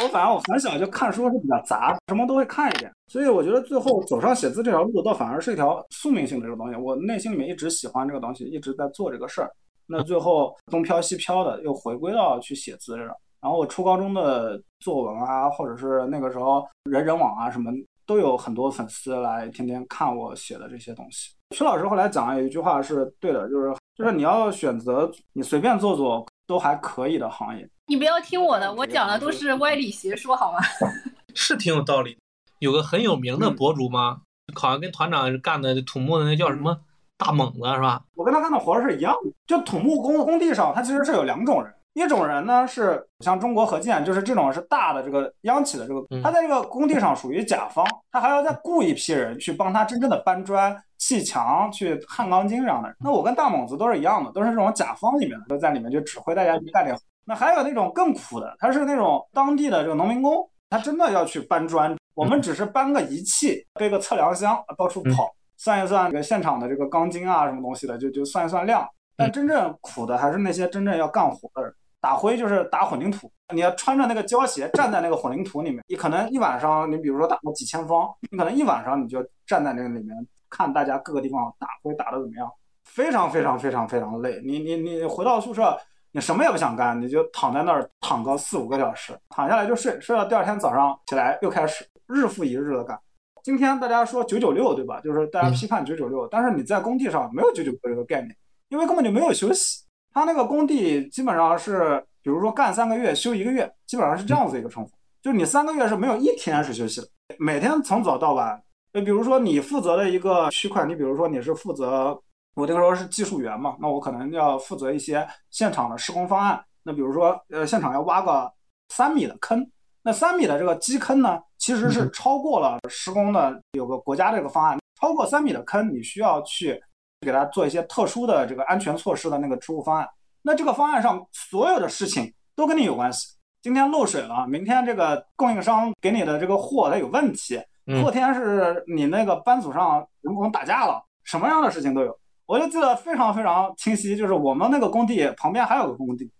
[0.00, 6.76] 我反正我很小就看书是比较杂，什么都会看一点，所以我觉得最后走上写字这条路，倒反而是一条宿命性的这个东西。
[6.76, 9.50] 我内心里面一直喜欢这个东西，一直在做这个事儿。
[9.86, 13.16] 那最后东飘西飘的，又回归到去写字这。
[13.44, 17.70] 然后我初高中的作文啊，或者是那个时候人人网啊什么，
[18.06, 21.30] 都有很多粉丝来天天看我写的这些东西。
[21.54, 27.68] 曲老师后来讲了一句话是对的，就是就是你要选择你随便做做都还可以的行业。
[27.86, 30.58] 你不要听我的，我讲的都是歪理邪说，好吗？
[31.36, 32.16] 是挺有道理。
[32.60, 34.22] 有个很有名的嗯博主吗，
[34.54, 36.80] 好像跟团长干的土木的那叫什么
[37.18, 38.02] 大猛子是吧？
[38.14, 39.30] 我跟他干的活儿是一样的。
[39.46, 52.96] 就土木工工地上，他其实是有两种人，一种人呢是像中国核建，就是这种是大的这个央企的这个嗯，他在这个工地上属于甲方，他还要再雇一批人去帮他真正的搬砖、砌墙、去焊钢筋这样的人。
[53.00, 56.98] 那我跟大猛子都是一样的，都是这种甲方里面的，都在里面就指挥大家去干这个。
[57.24, 65.32] 那还有那种更苦的，他是那种当地的这个农民工，他真的要去搬砖，我们只是搬个仪器，背个测量箱到处跑。
[65.56, 68.86] 算一算这个现场的这个钢筋啊什么东西的，就就算一算量。
[69.16, 71.72] 但真正苦的还是那些真正要干活的人。
[72.04, 80.14] 打灰就是打混凝土，你要穿着那个胶鞋站在那个混凝土里面，你可能一晚上，你比如说打个几千方，你可能一晚上你就站在那个里面
[80.50, 82.46] 看大家各个地方打灰打的怎么样，
[82.84, 84.38] 非常非常非常非常累。
[84.44, 85.80] 你你你回到宿舍，
[86.12, 93.00] 你什么也不想干，你就躺在那儿躺个四五个小时，躺下来就睡，睡到第二天早上起来又开始日复一日的干。
[93.42, 95.00] 今天大家说九九六，对吧？
[95.00, 98.36] 就是大家批判九九六，但是你在工地上没有九九六这个概念，
[98.68, 99.83] 因为根本就没有休息。
[100.14, 104.90] 他那个工地基本上是，比如说干三个月休一个月，基本上是这样子一个称呼。
[105.20, 108.62] 就是你三个月是没有一天是休息的，每天从早到晚。
[108.92, 112.16] 就比如说你负责的一个区块，你比如说你是负责，
[112.54, 116.64] 我那个时候是技术员嘛，那我可能要负责一些现场的施工方案。
[116.84, 118.52] 那比如说，呃，现场要挖个
[118.90, 119.68] 三米的坑，
[120.02, 126.80] 那三米的这个基坑呢，其实是超过了施工的有个国家这个方案，超过三米的坑，你需要去
[127.24, 130.06] 给他做一些特殊的这个安全措施的那个支付方案。
[130.42, 133.26] 那这个方案上所有的事情都跟你有关系。
[133.62, 142.14] 今天漏水了，明天这个供应商给你的这个货它有问题，嗯后天是你那个班组上员工打架了，什么样的事情都有。
[142.44, 146.30] 我就记得非常非常清晰，就是我们那个工地旁边还有个工地，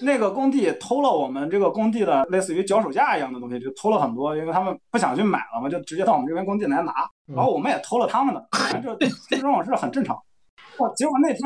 [0.00, 6.92] 那个工地偷了我们这个工地的类似于脚手架一样的东西，就偷了很多，因为他们不想去买了嘛，就直接到我们这边工地来拿，
[7.34, 10.16] 然后我们也偷了他们的， 反正就这种事很正常。
[10.78, 11.40] 哇，结果那天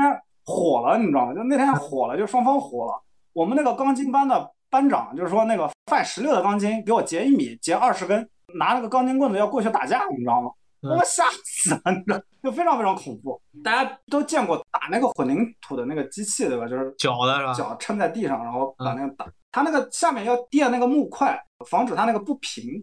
[0.44, 1.34] 火了，你知道吗？
[1.34, 3.02] 就那天火了，就双方火了。
[3.32, 8.28] 我们那个钢筋班的班长就是说，那个范十六的钢筋给我截一米，截二十根，
[8.58, 10.50] 拿那个钢筋棍子要过去打架，你知道吗？
[10.82, 13.40] 嗯我吓死了，你知道，就非常非常恐怖。
[13.62, 16.66] 大家都见过打那个混凝土的那个机器，对吧？
[16.66, 17.54] 就是脚的是吧？
[17.54, 19.26] 脚撑在地上，然后把那个打。
[19.52, 22.82] 它那个下面要垫那个木块，防止它那个不平。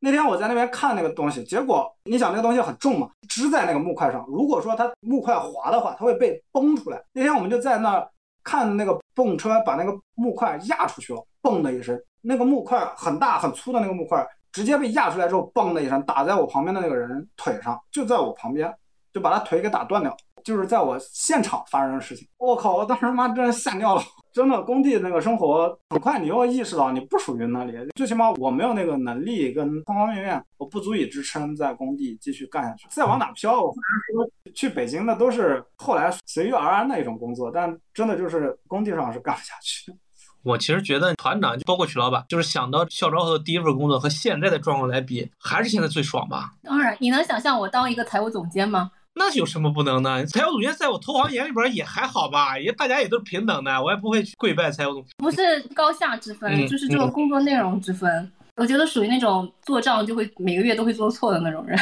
[0.00, 4.24] 那天我在那边看那个东西，结果你想那个东西很重嘛，支在那个木块上。
[4.28, 7.02] 如果说它木块滑的话，它会被崩出来。
[7.12, 8.06] 那天我们就在那儿
[8.44, 18.74] 看那个泵车把那个木块压出去了，嘣的一声，那个木块很大很粗的那个木块直接被压出来之后，嘣的一声打在我旁边的那个人腿上，就在我旁边，
[19.12, 20.16] 就把他腿给打断掉。
[20.42, 22.26] 就是在我现场发生的事情。
[22.38, 22.74] 我靠！
[22.74, 24.02] 我当时妈真的吓尿了。
[24.32, 27.76] 真的，工地那个生活，很快你又意识到你不属于那里。
[27.94, 32.86] 最起码我没有那个能力跟方方面面，我不足以支撑在工地继续干下去。
[32.88, 33.60] 再往哪飘？
[33.60, 33.80] 我或者
[34.14, 39.92] 说去北京的都是后来随遇而安的一种工作，但真的就是工地上是干不下去。
[40.42, 46.52] 我其实觉得团长包括曲老板，就是想到校招后的第一份工作和现在的状况来比，还是现在最爽吧？
[46.62, 48.90] 当然，你能想象我当一个财务总监吗？
[49.14, 50.24] 那有什么不能的？
[50.26, 55.10] 财务总监在我投行眼里边也还好吧，也大家也都是平等的，我也不会去跪拜财务总监。
[55.18, 58.32] 不是高下之分，嗯就是这个工作内容之分。
[58.56, 61.78] 我觉得属于那种做账就会每个月都会做错的那种人。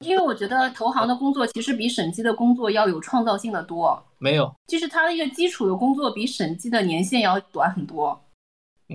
[0.00, 8.18] 因为我觉得投行的工作其实比审计的工作要有创造性的多，没有，就是它的一个基础的工作比审计的年限要短很多。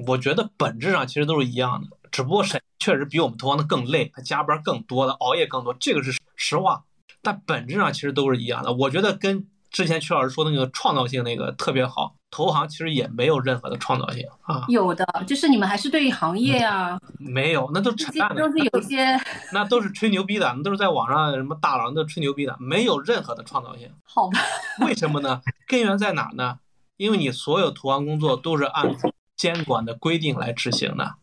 [0.07, 6.83] 我觉得本质上其实都是一样的，只不过审确实比我们投行的更累，他加班更多的，熬夜更多，这个是实话。
[7.21, 8.73] 但本质上其实都是一样的。
[8.73, 12.15] 我觉得跟之前曲老师说的那个创造性那个特别好。
[12.31, 14.63] 投行其实也没有任何的创造性啊。
[14.69, 19.19] 有的，就是你们还是对于行业啊，没有，那都扯淡的，都是有一 些，
[19.51, 23.91] 那都是吹牛逼的，那都是在网上什么大佬都吹牛逼的，没有任何的创造性。
[24.05, 24.39] 好吧？
[24.85, 25.41] 为什么呢？
[25.67, 26.59] 根源在哪呢？
[26.95, 28.95] 因为你所有投行工作都是按
[29.35, 31.15] 监管的规定来执行的，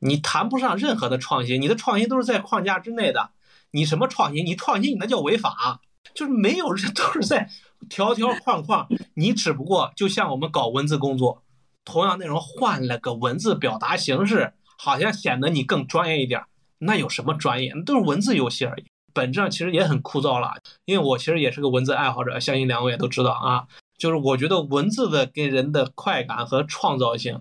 [0.00, 3.30] 你谈不上任何的创新，你的创新都是在框架之内的。
[3.72, 4.44] 你什么创新？
[4.44, 5.80] 你创新你那叫违法，
[6.14, 7.50] 就是没有人 都是在。
[7.88, 11.42] 条条框框，你只不过就像我们搞文字工作，
[11.84, 16.42] 同样内容换了个文字表达形式，好像显得你更专业一点。
[16.78, 17.72] 那有什么专业？
[17.84, 18.84] 都是文字游戏而已，
[19.14, 20.60] 本质上其实也很枯燥了。
[20.84, 23.66] 因为我其实也是个文字爱好者，相信两位也都知道啊。
[23.96, 27.40] 就是我觉得文字的给人的快感和创造性，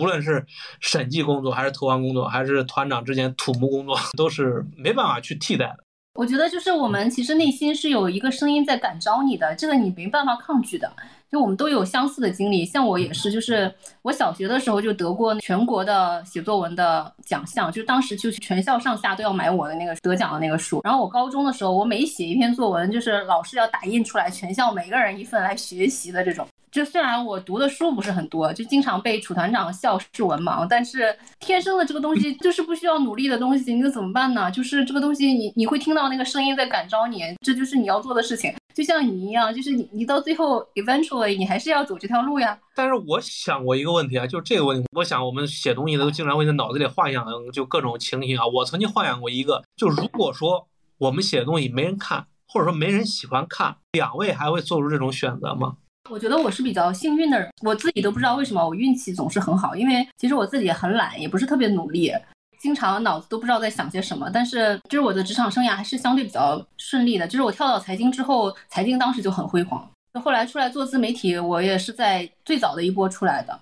[0.00, 0.46] 无论是
[0.80, 5.84] 审计工作，还是投行工作，还是团长之间土木工作，都是没办法去替代的。
[6.14, 10.92] 我觉得就是我们其实内心是有一个声音在感召你的，这个你没办法抗拒的。
[11.30, 13.72] 就我们都有相似的经历，像我也是，就是
[14.02, 20.82] 我小学的时候就得过全国的写作文的奖项，就当时就全校上下都要买我的那个得奖的那个书。
[20.84, 26.46] 然后我高中的时候，我每写一篇作文，就是老师要打印出来，全校每个人一份来学习的这种。
[26.72, 34.50] 就虽然我读的书不是很多，就经常被楚团长笑是文盲，但是天生的这个东西就是不需要努力的东西，你怎么办呢？
[34.50, 38.52] 就是这个东西，你你会听到那个声音在感召你，这就是你要做的事情。
[38.72, 42.58] 就像你一样，就是你你到最后 eventually 你还是要走这条路呀。
[42.74, 48.46] 但是我想过一个问题啊，就是这个问题，我想我们写东西都经常会在脑子里幻想，就各种情形啊。
[48.46, 55.76] 我曾经幻想过一个，就如果说我们写的东西没人看，或者说没人喜欢看，两位还会做出这种选择吗？
[56.10, 62.12] 我觉得我是比较幸运的人，我自己都不知道为什么我运气总是很好，因为其实我自己也很懒，也不是特别努力，
[62.60, 64.28] 经常脑子都不知道在想些什么。
[64.32, 69.88] 但是就是我的职场生涯还是相对比较顺利的，就是我跳到财经之后，财经当时就很辉煌。
[70.22, 73.58] 后来出来做自媒体，我也是在最早的一波出来的。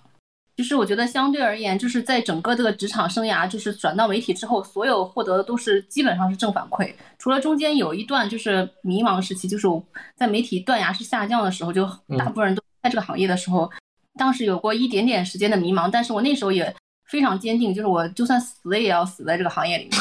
[0.61, 9.83] 就是我觉得相对而言，就是在整个这个职场生涯，就是转到媒体之后，所有获得的都是基本上是正反馈，除了中间有一段就是迷茫时期，就是我
[10.15, 13.71] 在媒体断崖式下降的时候，就大部分人都在这个行业的时候，
[14.19, 19.99] 当时有过一点点时间的迷茫，但是我那时候也非常坚定，就是我就算死了也要死在这个行业里面。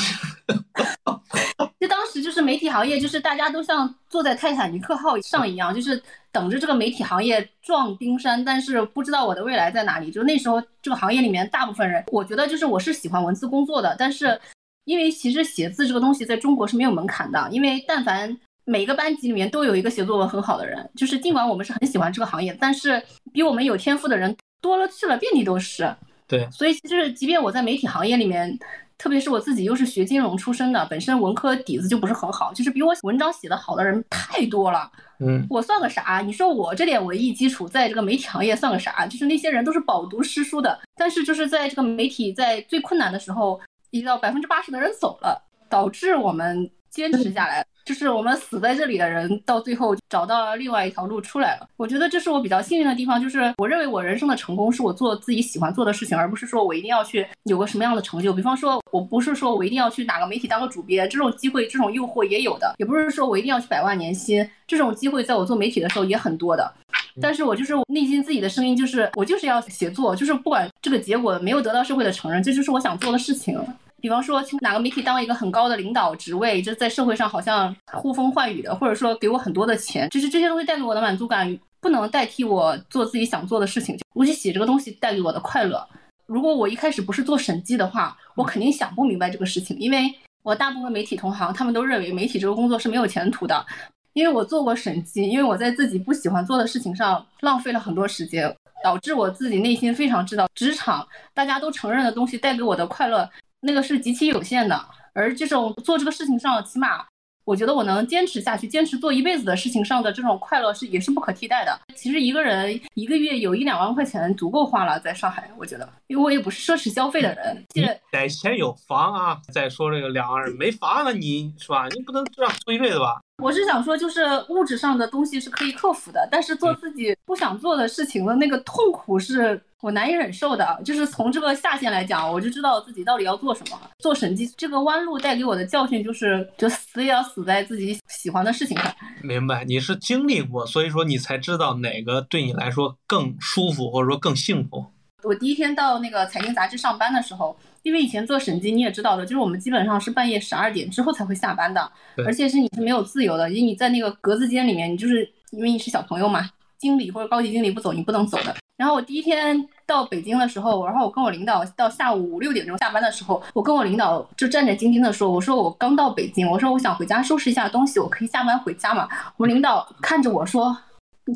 [2.09, 10.11] 时就是媒体行业，就是大家都像坐在泰坦尼克号上一样，就是等着这个媒体行业撞冰山，但是不知道我的未来在哪里。
[10.11, 14.37] 就那时候这个行业里面大部分人，我觉得就是我是喜欢文字工作的，但是
[14.85, 25.95] 因为其实写字这个东西在中国是没有门槛的，因为但凡每个班级里面都有一个写作文很好的人，就是尽管我们是很喜欢这个行业，但是比我们有天赋的人多了去了，遍地都是。
[26.27, 28.59] 对，所以就是即便我在媒体行业里面。
[28.99, 34.91] 特别是我自己又是学金融出身的，本身文科底子就不是很好，就是比我文章写的好的人太多了。
[35.21, 36.21] 嗯，我算个啥？
[36.23, 39.07] 你说我这点文艺基础，在这个媒体行业算个啥？
[39.07, 43.57] 就是那些人都是饱读诗书的，但是就是在这个媒体在最困难的时候，
[43.91, 47.65] 一到百分之八十的人走了，导致我们坚持下来。
[47.86, 51.67] 就是我们死在这里的人，到最后找到了另外一条路出来了。
[51.75, 58.32] 我觉得这是我比较幸运的地方，就是我认为我人生的成功是我做自己喜欢做的事情，而不是说我一定要去有个什么样的成就。
[58.32, 66.71] 比方说，我不是说我一定要去哪个媒体当个主编，这种机会、这种诱惑也有的；也不是说我一定要去百万年薪，这种机会在我做媒体的时候也很多的。
[67.19, 73.60] 但是我就是内心自己的声音，就是我就是要写作，就是不管这个结果没有得到社会的承认，这就是我想做的事情。
[74.01, 83.97] 比方说去哪个媒体当一个很高的领导职位，就在社会上好像呼风唤雨的，或者说给我很多的钱，就是这些东西带给我的满足感不能代替我做自己想做的事情。
[84.13, 85.88] 我去写这个东西带给我的快乐。
[86.25, 93.65] 如果我一开始不是做审计的话，我肯定想不明白这个事情，因为我大部分媒体同行他们都认为媒体这个工作是没有前途的。
[94.13, 103.29] 因为我做过审计，因为我在自己不喜欢做的事情上浪费了很多时间，导致我自己内心非常知道职场大家都承认的东西带给我的快乐。
[103.61, 107.05] 那个是极其有限的，而这种做这个事情上，起码
[107.45, 111.79] 我觉得我能坚持下去，坚持做一辈子的事情上的这种快乐是也是不可替代的。
[111.95, 117.65] 其实一个人一个月有一两万块钱足够花了，在上海，我觉得，因为我也不是奢侈消费的人。
[118.12, 121.87] 得先有房啊，再说这个两万没房那，你是吧？
[121.89, 123.19] 你不能这样租一辈子吧？
[123.42, 130.81] 我是想说，就是物质上的东西是可以克服的，但是做自己不想做的事情的那个痛苦是我难以忍受的。
[130.83, 133.79] 就是从这个下限来讲，我就知道自己到底要做什么。
[134.00, 138.94] 做审计这个弯路带给我的教训就是，就死也要死在自己喜欢的事情上。
[139.23, 144.85] 明白，你是经历过，所以说你才知道哪个对你来说更舒服，或者说更幸福。
[145.23, 151.92] 我第一天到那个财经杂志上班的时候，因为以前做审计你也知道的，就是我们基本上是半夜十二点之后才会下班的，
[152.25, 158.56] 而且是你是没有自由的，因为你在那个格子间里面，你就是因为你是小朋友嘛，经理或者高级经理不走，你不能走的。
[158.77, 169.06] 然后我第一天到北京的时候，然后我跟我领导到下午五六点钟下班的时候，我跟我领导就战战兢兢的说：“我说我刚到北京，我说我想回家收拾一下东西，我可以下班回家嘛。”
[169.36, 170.77] 我领导看着我说：“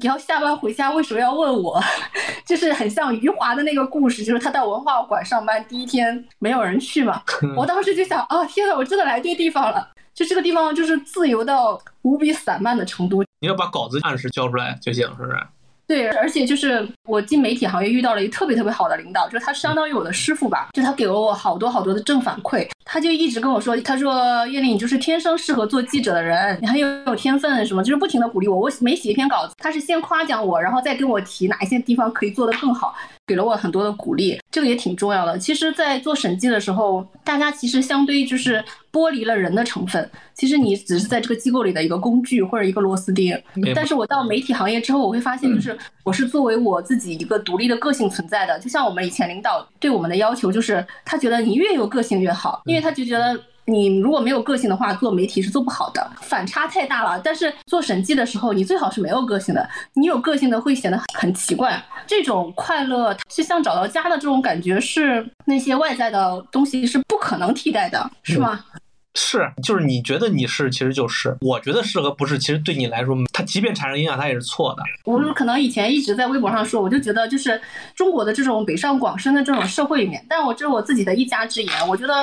[0.02, 1.82] 你要下班回家，为什么要问我？”
[2.46, 7.22] 就是很像余华的那个故事，就是他到文化馆上班第一天没有人去嘛。
[7.56, 9.89] 我当时就想啊，天呐，我真的来对地方了。
[10.14, 15.38] 就这个地方就是自由到无比散漫的程度，你要把稿子按时交出来就行，是不是？
[15.86, 28.57] 对，而且就是我进媒体行业遇到了一个特别特别好的领导，就是他相当于我的师傅吧，就他给了我好多好多的正反馈，他就一直跟我说，他说叶丽你就是天生适合做记者的人，你很有天分什么，就是不停的鼓励我。
[28.57, 32.95] 我每写一篇稿子，他是先夸奖我，然后再跟我提哪一些地方可以做得更好，
[33.27, 35.38] 给了我很多的鼓励，这个也挺重要的。
[35.38, 38.63] 其实，在做审计的时候，大家其实相对就是
[38.94, 43.36] 剥离了人的成分，其实你只是在这个机构里的一个工具或者一个螺丝钉。
[43.76, 48.58] 但是我到媒体行业之后，我会发现，就是我是作为我自己一个独立的个性存在的。
[48.60, 53.38] 就像我们以前领导对我们的要求，就是他觉得你越有个性越好，因为他就觉得。
[53.66, 57.18] 你如果没有个性的话，做媒体是做不好的，反差太大了。
[57.24, 61.82] 但是做审计的时候，你最好是没有个性的，你有个性的会显得很奇怪。
[62.06, 68.66] 这种快乐是像找到家的这种感觉，是那些外在的东西是不可能替代的，是吗？
[69.16, 74.84] 是，就是你觉得你是，其实就是；我觉得是和不是，其实对你来说，它即便产生影响，它也是错的。
[75.05, 77.59] 我们可能以前一直在微博上说，我就觉得就是
[77.95, 81.88] 中国的这种北上广深的这种社会里面，但我这是我自己的一家之言。
[81.88, 82.14] 我觉得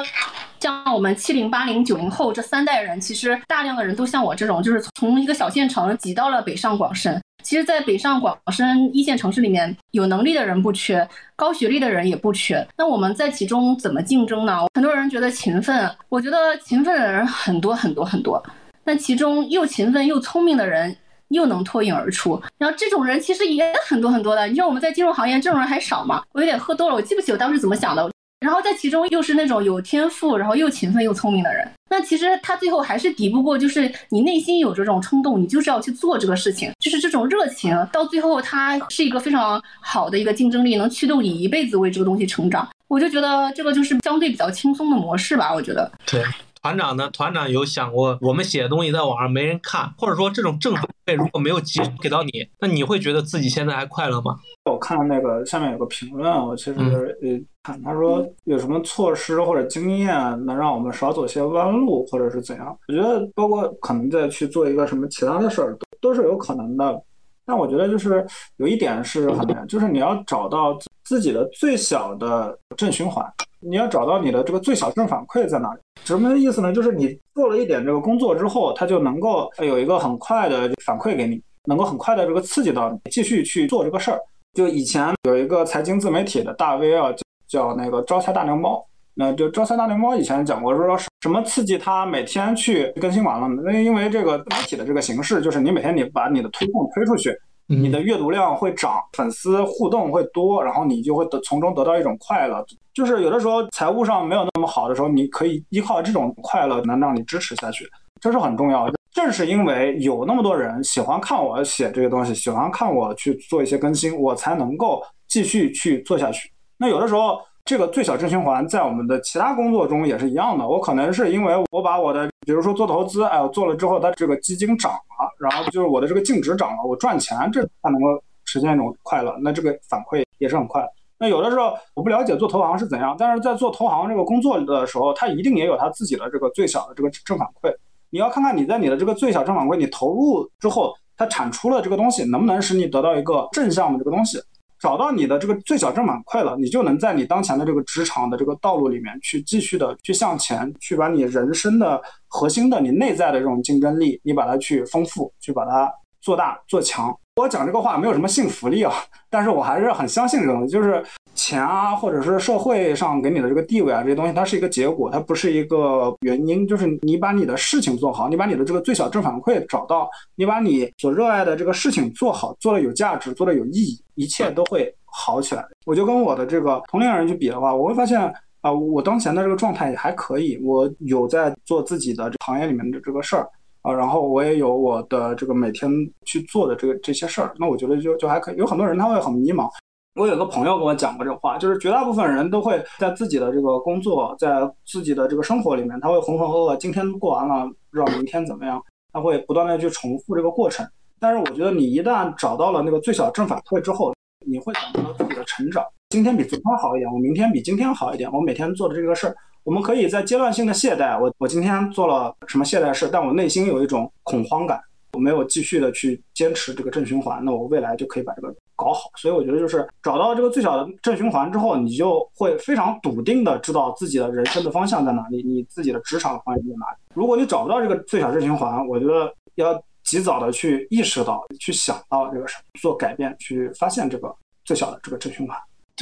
[0.59, 7.21] 像我们七零、八零、九零后这三代人，其实大量的人都像我这种，就是从一个小县城挤到了北上广深。
[7.43, 12.67] 其实，在北上广深一线城市里面，有能力的人不缺，高学历的人也不缺。
[12.77, 14.67] 那我们在其中怎么竞争呢？
[14.75, 18.43] 很多人觉得勤奋，我觉得勤奋的人很多很多很多。
[18.85, 20.97] 那其中又勤奋又聪明的人
[21.29, 24.47] 又能脱颖而出，然后这种人其实也很多很多的。
[24.47, 26.23] 你说我们在金融行业这种人还少吗？
[26.33, 28.11] 我有点喝多了，我记不起我当时怎么想的。
[28.41, 42.67] 然后在其中又是那种有天赋，然后又勤奋又聪明的人，那其实他最后还是抵不过，就是你内心有这种冲动，你就是要去做这个事情，就是这种热情，到最后它是一个非常好的一个竞争力，能驱动你一辈子为这个东西成长。
[42.89, 45.93] 我就觉得这个就是相对比较轻松的模式吧，我觉得。
[46.07, 46.25] 对。
[46.63, 47.09] 团长呢？
[47.11, 52.31] 团长有想过，我们写的东西在网上没人看，或者说这种正反馈如果没有及时给到你，
[52.61, 54.37] 那你会觉得自己现在还快乐吗？
[54.67, 57.29] 我看那个下面有个评论，我其实呃
[57.63, 62.77] 看他说有什么措施或者经验能让我们少走些弯路，或者是怎样？
[62.89, 67.03] 我觉得包括可能再去做一个什么其他的事儿，都都是有可能的。
[67.47, 68.25] 但我觉得就是
[68.59, 73.25] 有一点是很难，就是你要找到自己的最小的正循环，
[73.61, 75.81] 你要找到你的这个最小正反馈在哪里。
[76.05, 76.73] 什么意思呢？
[76.73, 84.19] 就是你做了一点这个工作之后，它就能够有一个很快的反馈给你，能够很快的这个刺激到你继续去做这个事儿。
[84.55, 87.15] 就以前有一个财经自媒体的大 V 啊，
[87.47, 88.85] 叫那个招财大牛猫。
[89.13, 93.49] 那就招财大牛猫以前讲过，说什么刺激他每天去更新完了？
[93.49, 97.37] 那因为这个媒体的这个形式，就是你每天你把你的推送推出去，
[97.77, 102.65] 你的阅读量会涨，粉丝互动会多，然后你就会得从中得到一种快乐。
[102.93, 107.89] 就是有的时候财务上没有那么好的时候，你可以依靠这种快乐能让你支持下去，
[108.21, 108.99] 这是很重要的。
[109.13, 116.51] 正是因为有那么多人喜欢看我写这个东西，喜欢看我去做一些更新，我才能够继续去做下去。
[116.77, 117.39] 那有的时候，
[117.71, 120.67] 这个最小正循环在我们的其他工作中也是一样的。
[120.67, 129.37] 我可能是因为我把我的，比如说做投资，哎，我做了之后，它这个基金涨了，然后就是我的这个净值涨了，我赚钱，这才能够实现一种快乐。
[129.41, 130.85] 那这个反馈也是很快。
[131.17, 137.73] 那有的时候我不了解做投行是怎样，但是在做投行这个工作的时候，它一定也有它自己的这个最小的这个正反馈。
[138.11, 144.41] 你要看看你在你的这个最小正反馈，你投入之后，它产出了这个东西，能不能使你得到一个正向的这个东西？
[144.81, 157.15] 找到你的这个最小正反馈了，你就能在你当前的这个职场的这个道路里面去继续的去向前，去把你人生的核心的你内在的这种竞争力，你把它去丰富，去把它做大做强。
[157.37, 158.93] 我讲这个话没有什么信服力啊，
[159.31, 161.03] 但是我还是很相信这个东西，就是
[161.35, 166.67] 钱啊，或者是社会上给你的这个地位啊，这些东西它是一个结果，它不是一个原因。
[166.67, 175.65] 就是你把你的事情做好，你把你的这个最小正反馈找到，你把你所热爱的这个事情做好，做的有价值，做的有意义，一切都会好起来。
[175.87, 178.21] 我就跟我的这个同龄人去比的话，我会发现
[178.61, 183.49] 啊，我当前的这个状态也还可以，我有在做自己的行业里面的这个事儿。
[183.83, 185.91] 啊，然后我也有我的这个每天
[186.27, 188.57] 去做的这个这些事儿，那我觉得就就还可以。
[188.57, 189.69] 有很多人他会很迷茫，
[190.17, 200.87] 我有个朋友跟我讲过这话，就是绝大部分人都会在自己的这个工作，在自己的这个生活里面，他会浑浑噩噩，今天过完了，不知道明天怎么样，他会不断的去重复这个过程。
[201.19, 204.13] 但是我觉得你一旦找到了那个最小正反馈之后，
[204.47, 205.85] 你会感觉到自己的成长。
[206.11, 211.21] 今天比昨天好一点，我明天比今天好一点，我每天做的这个事儿，我们可以在阶段性的懈怠。
[211.21, 214.81] 我我今天做了什么懈怠事，但我内心有一种恐慌感，
[215.13, 219.11] 我没有继续的去坚持这个正循环，那我未来就可以把这个搞好。
[219.17, 226.99] 所以我觉得就是找到这个最小的正循环之后，你就会非常笃定的知道自己的人生的方向在哪里，你自己的职场的方向在哪里。
[227.15, 229.83] 如果你找不到这个最小正循环，我觉得要。
[230.03, 234.35] 及早的去意识到、去想到这个事，做改变，去发现这个
[234.65, 235.57] 最小的这个正循环。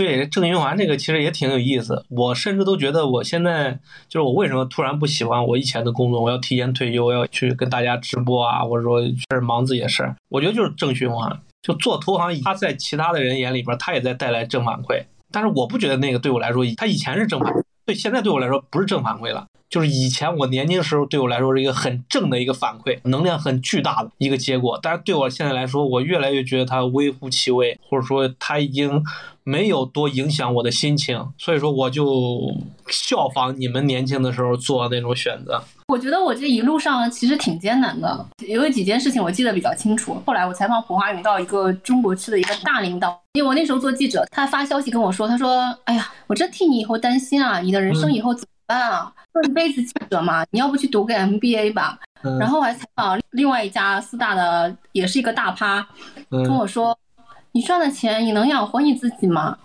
[0.04, 2.04] 对正循环这个其实也挺有意思。
[2.08, 10.14] 我甚至都觉得，我现在就是我为什么突然不喜欢我以前的工作，我要提前退休，我要去跟大家直播啊，或者说确实忙自己的事儿。
[10.28, 15.02] 我觉得就是正循环，就做投行，他在其他的人眼里边，他也在带来正反馈。
[15.32, 19.46] 但是我不觉得那个对我来说，他以前是正反馈，对现在对我来说不是正反馈了。
[19.70, 24.78] 就是以前我年轻时候对我来说是一个很正的一个反馈，能量很巨大的一个结果。
[24.82, 29.02] 但是对我现在来说，我越来越觉得它微乎其微，或者说它已经
[29.44, 31.22] 没有多影响我的心情。
[31.36, 32.54] 所以说，我就
[32.88, 35.62] 效仿你们年轻的时候做那种选择。
[35.88, 40.20] 我觉得我这一路上其实挺艰难的，有几件事情我记得比较清楚。
[40.26, 51.98] 后来我采访普华永道一个中国区的一个大领导，因为我那时候做记者，他发消息跟我说，他说：“哎呀，我真替你以后担心啊，你的人生以后怎么办啊？”做一辈子记者嘛， 你要不去读个 MBA 吧？
[52.38, 55.84] 然后我还采访另外一家四大的，也是一个大趴，
[56.30, 56.96] 跟我说
[57.52, 59.56] ：“你赚的钱，你能养活你自己吗？”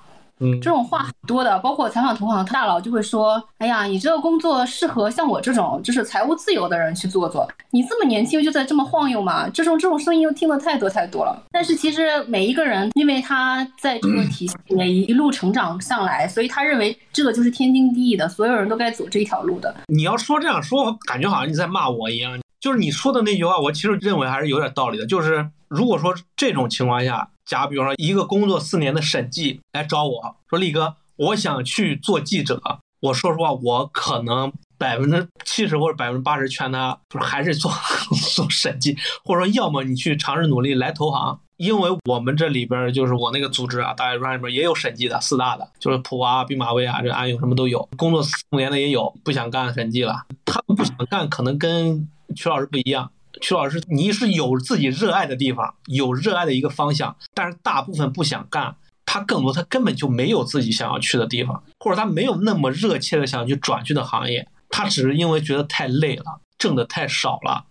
[0.61, 7.47] 这种话很多的，包括采访同行大佬就会说：“哎呀，你这个工作适合像我这种就是财务自由的人去做做。
[7.71, 11.43] 你这么年轻就在这么晃悠嘛？”这种这种声音又听得太多太多了。
[11.51, 19.73] 但是其实每一个人，因为他在这个体系里面一路成长上来，所以他认为这个就是天经地义的，所有人都该走这一条路的。
[19.87, 22.39] 你要说这样说，感觉好像你在骂我一样。
[22.59, 25.05] 就是你说的那句话，我其实认为还是有点道理的。
[25.05, 32.79] 就是如果说这种情况下，假比方说一个工作四年的审计来找我说，力哥，我想去做记者。
[33.01, 37.69] 我说实话，我可能百分之七十或者百分之八十劝他，就是还是做
[38.33, 41.39] 做审计，或者说要么你去尝试努力来投行。
[41.57, 47.87] 因为我们这里边就是我那个组织啊，大软里边也有审计的，四大的，就是普华、毕马威啊，这安永什么都有。
[47.97, 50.25] 工作四五年的也有，不想干审计了。
[50.45, 53.11] 他们不想干，可能跟曲老师不一样。
[53.43, 67.65] 曲老师，你是有自己热爱的地方，有热爱的一个方向，但是大部分不想干，他更多他根本就没有自己想要去的地方，或者他没有那么热切的想去转去的行业，他只是因为觉得太累了，挣的太少了，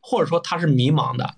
[0.00, 1.34] 或者说他是迷茫的，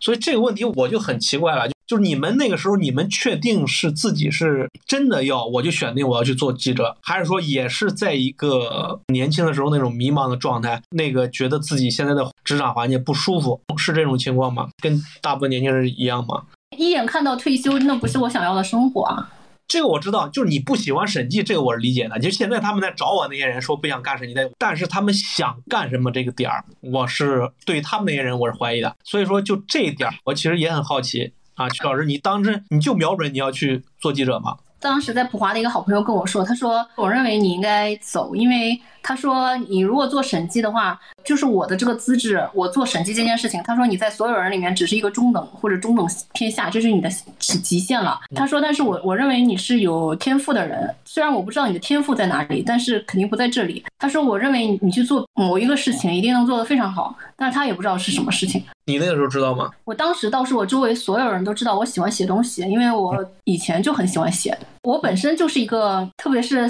[0.00, 1.68] 所以这个问题我就很奇怪了。
[1.86, 14.68] 就是你们那个时候，你们确定是自己是真的要，我就选定我要去做记者，还是说也是在一个年轻的时候那种迷茫的状态，那个觉得自己现在的职场环境不舒服，是这种情况吗？
[14.82, 16.42] 跟大部分年轻人一样吗？
[16.76, 19.32] 一眼看到退休，那不是我想要的生活啊。
[19.68, 22.18] 这个我知道，就是你不喜欢审计，这个我是理解的。
[22.18, 28.94] 就现在他们在找我那些人说不想干审计的，但是他们想干什么这个点儿，我是对他们那些人我是怀疑的。
[29.04, 31.32] 所以说就这一点，我其实也很好奇。
[31.56, 34.56] 啊，曲老师，你当真你就瞄准你要去做记者吗？
[34.78, 38.80] 当时在普华的一个好朋友跟我说，他说我认为你应该走，因为。
[39.08, 43.62] 他说：“你如果做审计的话，就是我的这个资质，我做审计这件事情。
[43.62, 48.18] 他说你在所有人里面只是一个中等或者中等偏下，这是你的极限了。
[48.34, 53.84] 他说，但是我我认为你是有天赋的人，虽然我不知道你的天赋在哪里，但是肯定不在这里。
[53.96, 58.62] 他说，我认为你去做某一个事情一定能做得非常好，但是他也不知道是什么事情。
[58.86, 59.70] 你那个时候知道吗？
[59.84, 66.68] 我当时倒是我周围所有人都知道我喜欢写东西，因为我以前就很喜欢写，我本身就是一个，特别是。”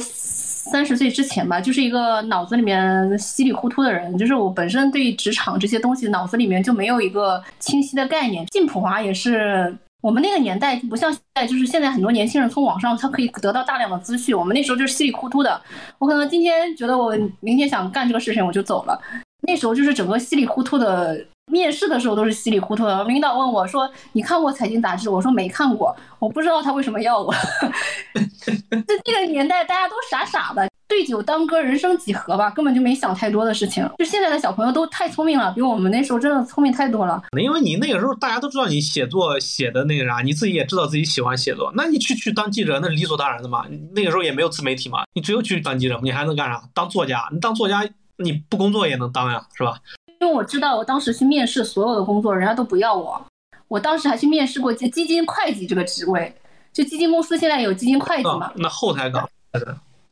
[0.66, 8.44] 三十岁之前吧，就是一个脑子里面稀里糊涂的人，就是我本身对职场这些东西脑子里面就没有一个清晰的概念。
[8.46, 15.62] 进普华也是我们那个年代，不像现在，就是现在很多年轻人从网上他可以得到大量的资讯，我们那时候就是稀里糊涂的。
[15.98, 19.00] 我可能今天觉得我明天想干这个事情，我就走了。
[19.46, 21.26] 那时候就是整个稀里糊涂的。
[21.52, 23.04] 面试的时候都是稀里糊涂的。
[23.04, 27.32] 领导问我说：“你看过财经杂志？”我说：“没看过。”我不知道他为什么要我。
[27.32, 33.88] 在那个年代，大家都傻傻的，对酒当歌，人生几何吧，根本就没想太多的事情。
[33.96, 37.22] 就现在的小朋友都太聪明了，比我们那时候真的聪明太多了。
[37.40, 43.64] 因为你那个时候大家都知道你写作写的那个啥，你自己也知道自己喜欢写作，那你去去当记者那理所当然的嘛。
[43.94, 46.60] 那个时候也没有自媒体嘛，你只有去当记者，你还能干啥？
[46.74, 47.28] 当作家？
[47.32, 47.88] 你当作家，
[48.18, 49.78] 你不工作也能当呀，是吧？
[50.20, 53.20] 因为我知道，我当时去面试所有的工作，人家都不要我。
[53.68, 56.34] 我当时还去面试过基基金会计这个职位，
[56.72, 59.28] 就基金公司现在有基金会计嘛啊，，那后台岗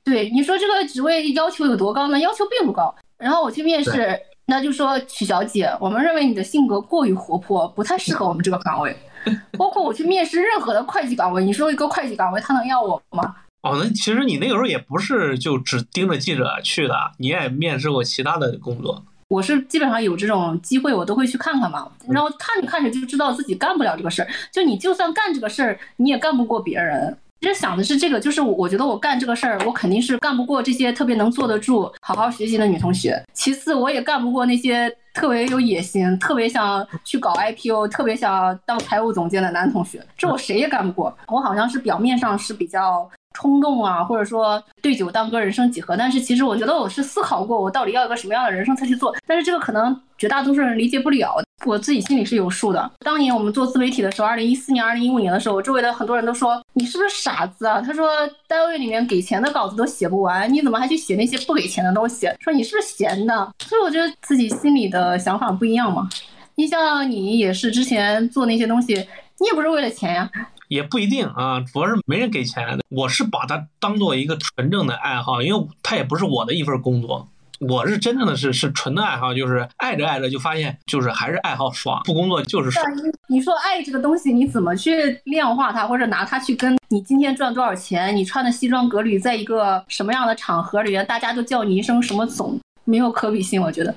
[0.02, 2.18] 对，你说这个职位要求有多高呢？
[2.18, 2.94] 要求并不高。
[3.16, 8.94] 然后我去面试，那就说曲小姐，我们认为你的性格过于活泼，不太适合我们这个岗位。
[9.56, 13.34] 包括我去面试任何的会计岗位，你说一个会计岗位，他能要我吗？
[13.64, 19.02] 哦，那其实你那个时候也不是就只盯着记者去的，你也面试过其他的工作。
[19.28, 21.90] 我是基本上有这种机会，我都会去看看嘛。
[22.08, 24.28] 然后看着看着就知道自己干不了这个事儿。
[24.52, 27.16] 就你就算干这个事儿，你也干不过别人。
[27.40, 33.22] 其实想的是这个，就是我我觉得我干这个事儿，我肯定是干不过这些特别能坐得住、好好学习的女同学。
[33.32, 40.06] 其次，我也干不过那些特别有野心、特别想去搞 IPO、特别想当财务总监的男同学。
[40.16, 41.14] 这我谁也干不过。
[41.28, 45.94] 我好像是表面上是比较冲动啊，或者说对酒当歌、人生几何。
[45.96, 49.14] 但是其实我觉得我是思考过，我到底要一个什么样的人生才去做。
[49.26, 52.90] 但是这个可能绝大多数人理解不了，我自己心里是有数的。
[53.00, 57.80] 当年我们做自媒体的时候，二零一四年、二零一五年的时候，我周围的很多人都说你是不是傻子啊？
[57.80, 58.08] 他说
[58.46, 62.28] 单位里面给钱的稿子都写不完，你怎么还去写那些不给钱的东西？
[62.40, 63.52] 说你是不是闲的？
[63.58, 66.08] 所以我觉得自己心里的想法不一样嘛。
[66.56, 69.04] 你像你也是之前做那些东西，
[69.40, 70.30] 你也不是为了钱呀。
[70.68, 72.78] 也不一定啊，主要是没人给钱。
[72.88, 77.28] 我是把它当做一个纯正的爱好，因为它也不是我的一份工作。
[77.60, 82.84] 我是真正的是是纯的爱好，就是爱着爱着就发现，就是还是爱好爽，不工作就是爽。
[83.28, 93.94] 你说爱这个东西，你怎么去量化它，或者拿它去跟你今天赚多少钱，你穿的西装革履，在一个什么样的场合里面，大家都叫你一声什么总，没有可比性，我觉得。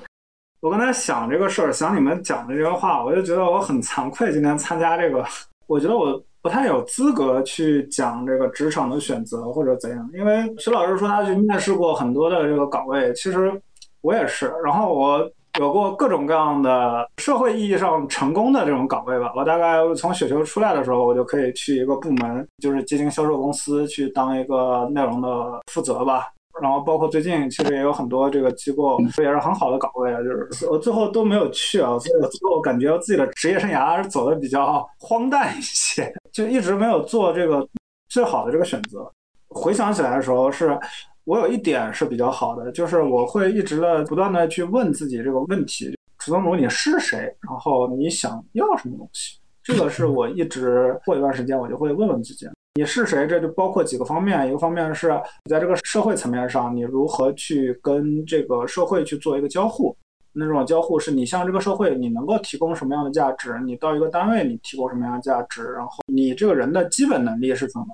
[0.60, 5.24] 我刚才想这个事儿，想你们讲的这个话，我就觉得我很惭愧，今天参加这个，
[5.68, 13.52] 我觉得我不太有资格去讲这个职场的选择或者怎样，因为徐老师说他去面试过很多的这个岗位，其实
[14.00, 15.30] 我也是，然后我
[15.60, 19.32] 有过各种各样的社会意义上成功的这种岗位吧。
[19.36, 25.28] 我大概从雪球出来的时候，我就可以去一个部门，就是基金销售公司去当一个内容的
[25.72, 26.26] 负责吧。
[26.60, 37.66] 然后包括最近其实也有很多这个机构也是很好的岗位啊，就是我最后都没有去啊，所以我最后感觉自己的职业生涯是走的比较荒诞一些，就一直没有做这个
[38.08, 39.10] 最好的这个选择。
[39.48, 40.78] 回想起来的时候是。
[41.24, 47.18] 我有一点是比较好的，就是我会一直的不断的去问自己这个问题：楚宗儒你是谁？
[47.46, 49.38] 然后你想要什么东西？
[49.62, 52.48] 这个是我一直过一段时间我就会问问自己。
[52.74, 53.26] 你是谁？
[53.26, 55.10] 这就包括几个方面，一个方面是
[55.44, 59.96] 你在这个社会层面上，你如何去跟这个社会去做一个交互。
[60.32, 63.58] 那种交互是你向这个社会，你能够提供什么样的价值？
[63.64, 65.64] 你到一个单位，你提供什么样的价值？
[65.72, 67.86] 然后你这个人的基本能力是怎么？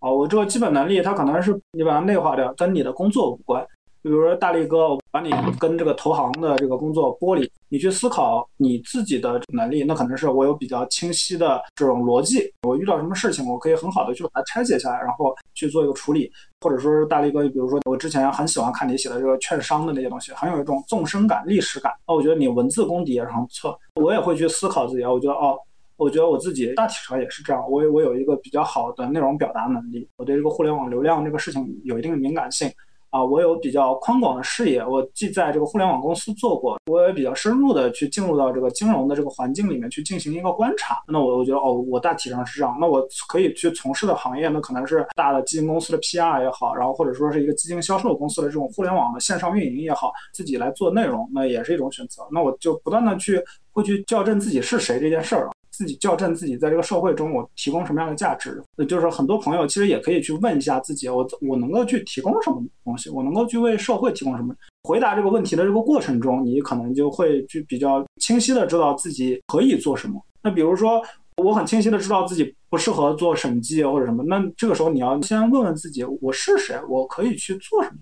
[0.00, 3.64] 哦，我这个基本能力，它可能是你把它内化掉，跟你的工作无关。
[4.04, 12.52] 比如说大力哥，我把你跟这个投行的这个工作剥离，你去思考你自己的能力，那可能是我有比较清晰的这种逻辑。
[12.64, 16.30] 我遇到什么事情，我可以很好的去把它拆解下来，然后去做一个处理。
[16.60, 21.90] 或者说是大力哥，比如说我之前很喜欢看你写的这个券商的那些东西，很有一种纵深感、历史感。
[22.06, 23.80] 那我觉得你文字功底也是很不错。
[23.94, 25.58] 我也会去思考自己，我觉得哦。
[25.96, 32.68] 我觉得我自己大体上也是这样，我我有一个比较好的内容表达能力，我对这个互联网流量这个事情有一定的敏感性
[33.14, 41.00] 啊，我有比较宽广的视野，我既在这个互联网公司做过，我也比较深入的去进入到这个金融的这个环境里面去进行一个观察。
[41.06, 52.26] 那我我觉得哦，我大体上是这样，那我可以去从事的行业，那可能是大的基金公司的 PR 也好，然后或者说是一个基金销售公司的这种互联网的线上运营也好，自己来做内容，那也是一种选择。
[52.32, 53.40] 那我就不断的去
[53.70, 55.48] 会去校正自己是谁这件事儿。
[55.76, 64.54] 自己校正自己在这个社会中我提供什么样的价值，那就是很多朋友其实也可以去问一下自己，我我能够去提供什么东西，我能够去为社会提供什么？
[64.84, 70.20] 回答这个问题的这个过程中，你可能就会去比较清晰的知道自己可以做什么。
[70.42, 71.02] 那比如说，
[71.42, 76.78] 我很清晰的知道自己不适合做审计或者什么，那这个时候你要先问问自己，我是谁？
[76.88, 77.96] 我可以去做什么？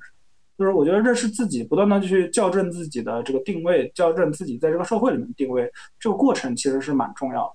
[0.58, 5.68] 就是我觉得这是自己不断的去校正自己的这个定位，校正自己在这个社会里面定位，
[5.98, 7.54] 这个过程其实是蛮重要的。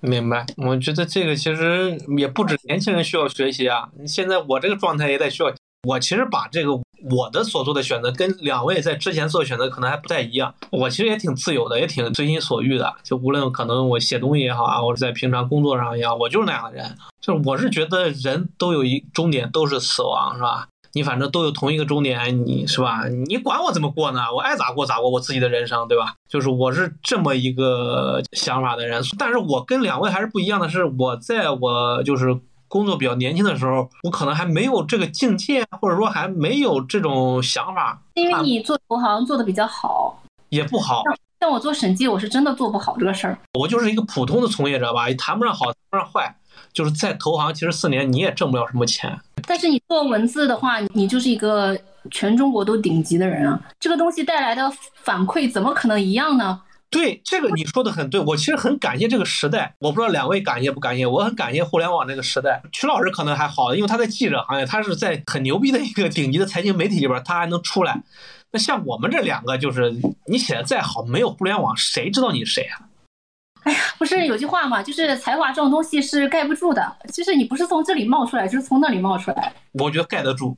[0.00, 3.88] 明白，我觉得这个其实也不止年轻人需要学习啊。
[4.06, 5.52] 现在我这个状态也在需要。
[5.86, 6.72] 我其实把这个
[7.08, 10.52] 我的所做的选择跟两位在之前做选择可能还不太一样。
[10.70, 12.92] 我其实也挺自由的，也挺随心所欲的。
[13.04, 16.96] 就无论可能我写东西也好啊，或者在平常工作上也好，我就是那样的人。
[17.20, 20.66] 就是我是觉得人都有一终点，都是死亡，是吧？
[20.92, 23.02] 你反正都有同一个终点，你是吧？
[23.26, 24.20] 你管我怎么过呢？
[24.34, 26.14] 我爱咋过咋过，我自己的人生，对吧？
[26.28, 29.02] 就是我是这么一个想法的人。
[29.18, 38.02] 但是我跟两位还是不一样的是，我在我就是工作比较年轻的时候，我可能还没有这个境界，或者说还没有这种想法。
[38.14, 41.02] 因为你做投行做的比较好，也不好。
[41.40, 43.38] 像我做审计，我是真的做不好这个事儿。
[43.54, 46.34] 我就是一个普通的从业者吧，也谈不上好，谈不上坏。
[46.72, 49.20] 就是在投行，其实四年你也挣不了什么钱。
[49.46, 51.78] 但是你做文字的话，你就是一个
[52.10, 54.70] 全中国都顶级的人啊，这个东西带来的
[55.02, 56.60] 反馈怎么可能一样呢？
[56.90, 59.74] 对，这个你说的很对，我其实很感谢这个时代。
[59.78, 62.62] 我不知道两位感谢不感谢，我很感谢互联网这个时代。
[62.72, 68.00] 曲老师可能还好，因为他在记者行业，他是在很牛逼的一个顶级的财经媒体里边，他还能出来。
[68.52, 69.94] 那像我们这两个，就是
[70.26, 72.88] 你写的再好，没有互联网，谁知道你是谁啊？
[73.68, 76.96] 哎呀，不是有句话嘛，就是才华这种东西是盖不住的。
[77.12, 79.52] 其实你不是从这里冒出来，就是从那里冒出来。
[79.72, 80.56] 我觉得盖得住，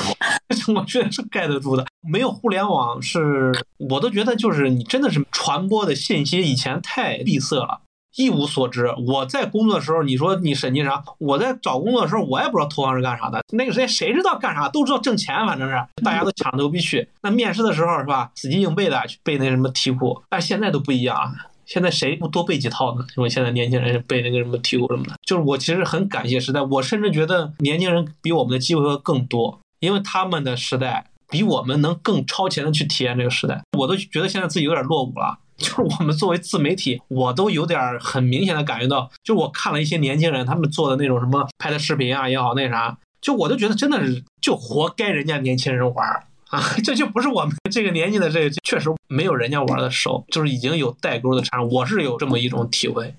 [0.76, 1.86] 我觉得是盖得住的。
[2.06, 7.80] 没有互联网，是我都觉得就是你真的是传播的信息以前太闭塞了，
[8.18, 8.94] 一无所知。
[9.06, 11.02] 我在工作的时候，你说你审计啥？
[11.16, 13.42] 我在找工作的时候，我也不知道投行是干啥的。
[13.54, 14.68] 那个时间谁知道干啥？
[14.68, 17.08] 都知道挣钱，反正是大家都抢着牛逼去。
[17.22, 18.30] 那面试的时候是吧？
[18.34, 21.34] 死记硬背的去背那什么题库，但现在都不一样。
[21.72, 23.06] 现在谁不多背几套呢？
[23.16, 33.62] 因为现在年轻人是背那个什么题库什么的，就是我其实很感谢时代，我甚至觉得年轻人比我们的机会会更多，因为他们的时代比我们能更超前的去体验这个时代。
[33.78, 46.24] 我都觉得现在自己有点落伍了， 就是我们作为自媒体，我都有点很明显的感觉到，就我看了一些年轻人他们做的那种什么拍的视频啊也好，那啥，就我都觉得真的是就活该人家年轻人玩。
[46.52, 51.68] 啊， 这就不是我们这个年纪的，这确实没有人家玩的熟，就是已经有代沟的产生。
[51.68, 53.14] 我是有这么一种体会。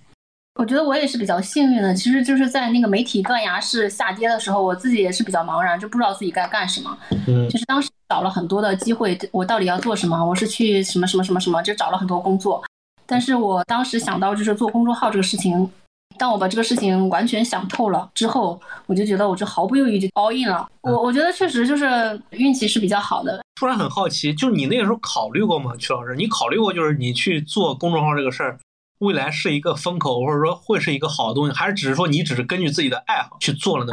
[0.60, 6.96] 我觉得我也是比较幸运的，其实就是在那个媒体断崖式下跌的时候，我自己也是比较茫然，就不知道自己该干什么。
[7.28, 10.24] 嗯，就是当时找了很多的机会，我到底要做什么？
[10.24, 12.64] 我是去什么什么什么什么，就找了很多工作。
[13.08, 15.68] 但是我当时想到就是做公众号这个事情。
[16.18, 20.68] 当我把这个事情完全想透了之后，我就觉得我就毫不犹豫就 all in 了。
[20.82, 23.44] 我我觉得确实就是运气是比较好的。
[23.56, 26.16] 突然很好奇，就你那个时候考虑过吗，曲老师？
[26.16, 28.58] 你考虑过就是你去做公众号这个事儿，
[29.00, 33.92] 未来是一个风口，或者说会是一个好东西，还是只是说你只是根据自己的爱好去做了呢？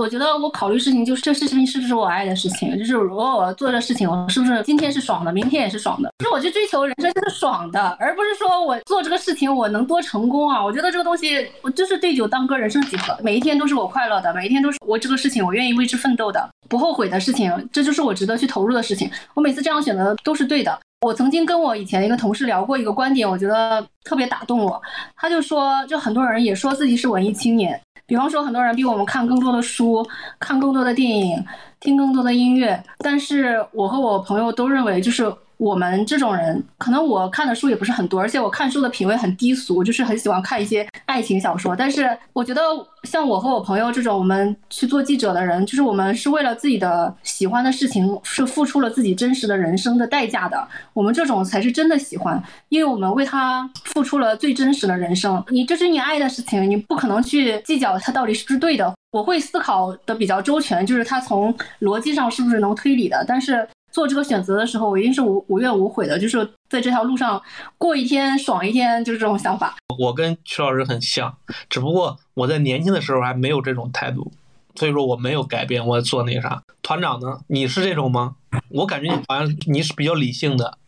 [0.00, 6.10] 我觉得我考虑事情就是这事情是不是我爱的事情，就是如果我做这事情，我是不是今天是爽的，明天也是爽的。
[6.20, 10.64] 就是我去追求人生就是爽的，而不是说我做这个事情我能多成功啊。
[10.64, 19.10] 我觉得这个东西我就是对酒当歌，人生几何，每一天都是我快乐的，每一天都是我这个事情我愿意为之奋斗的，不后悔的事情，这就是我值得去投入的事情。
[19.34, 20.80] 我每次这样选择都是对的。
[21.02, 24.80] 我曾经跟我以前一个同事聊过一个观点，我觉得特别打动我。
[25.14, 27.78] 他就说，就很多人也说自己是文艺青年。
[28.10, 30.04] 比方说，很多人比我们看更多的书，
[30.40, 31.44] 看更多的电影，
[31.78, 35.32] 听更多的音乐，但是我和我朋友都认为，就是。
[35.60, 41.76] 我们这种人，可能我看的书也不是很多，而且我看书的品味很低俗，就是很喜欢看一些爱情小说。
[41.76, 42.62] 但是我觉得，
[43.02, 50.66] 像我和我朋友这种，我们去做记者的人，就是我们是为了自己的喜欢的事情，是付出了自己真实的人生的代价的。
[50.94, 55.44] 我们这种才是真的喜欢，因为我们为他付出了最真实的人生。
[55.50, 58.94] 你这是你爱的事情，你不可能去计较它到底是不是对的。
[59.12, 63.68] 我会思考的比较周全，就是他从逻辑上是不是能推理的，但是。
[63.90, 67.40] 做这个选择的时候，我一定是无无怨无悔的，就是在这条路上
[67.76, 69.76] 过一天爽一天，就是这种想法。
[69.98, 71.36] 我跟曲老师很像，
[71.68, 74.30] 只不过我在年轻的时候还没有这种态度，
[74.76, 76.62] 所以说我没有改变我做那个啥。
[76.82, 77.40] 团长呢？
[77.48, 78.36] 你是这种吗？
[78.70, 80.78] 我感觉你好像你是比较理性的。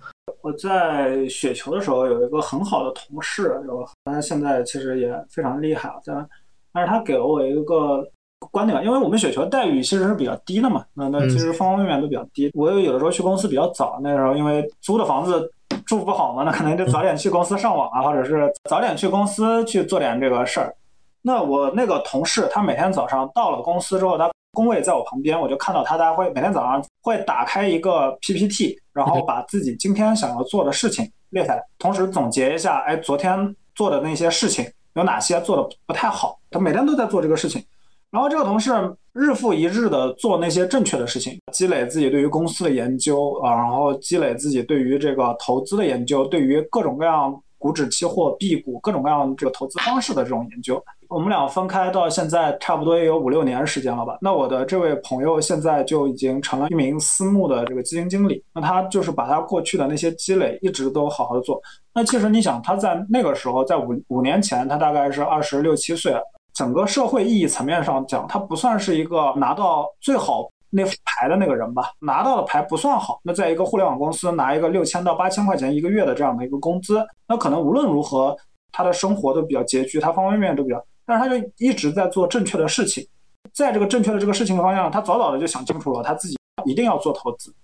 [0.41, 6.29] 我在雪球的时候有一个很好的同事，有，他现在其实也非常厉害，但
[6.73, 8.09] 但是他给了我一个。
[8.51, 12.51] 观点吧，因为我们雪球待遇其实是比较低的嘛，那那其实方方面面都比较低。
[12.55, 15.51] 我有有的时候去公司比较早，那时候因为租的房子
[15.86, 20.74] 住不好嘛，那可能就早点去公司上网啊，或者是早点去公司去做点这个事儿。
[21.22, 36.38] 那我那个同事，他每天早上到了公司之后，他工位在我旁边，我就看到他，他会每天早上会打开一个 PPT，然后把自己今天想要做的事情列下来，同时总结一下，哎，昨天做的那些事情有哪些做的不太好。
[36.51, 37.64] 他每天都在做这个事情。
[38.13, 38.71] 然后这个同事
[39.15, 50.83] 日复一日的做那些正确的事情，积累自己对于公司的研究啊，然后积累自己对于这个投资的研究，对于各种各样股指期货、B 股各种各样这个投资方式的这种研究。
[51.09, 54.19] 我们俩分开到现在差不多也有五六年时间了吧？
[54.21, 58.45] 那我的这位朋友现在就已经成了一名私募的这个基金经理。
[58.55, 61.59] 那他就是把他过去的那些积累一直都好好的做。
[61.95, 66.15] 那其实你想，他在那个时候，在五五年前，他大概是二十六七岁。
[66.55, 71.91] 整个社会意义层面上讲，他不算是一个拿到最好那副牌的那个人吧？
[71.99, 73.21] 拿到的牌不算好。
[73.23, 78.37] 那在一个互联网公司拿一个六千到八千块钱一个月的这样的一个工资，那可能无论如何
[78.71, 83.07] 他的生活都比较拮据，他方方面面都比较，但是他就一直在做正确的事情，
[83.53, 87.55] 在这个正确的这个事情方向，他早早的就想清楚了，他自己一定要做投资。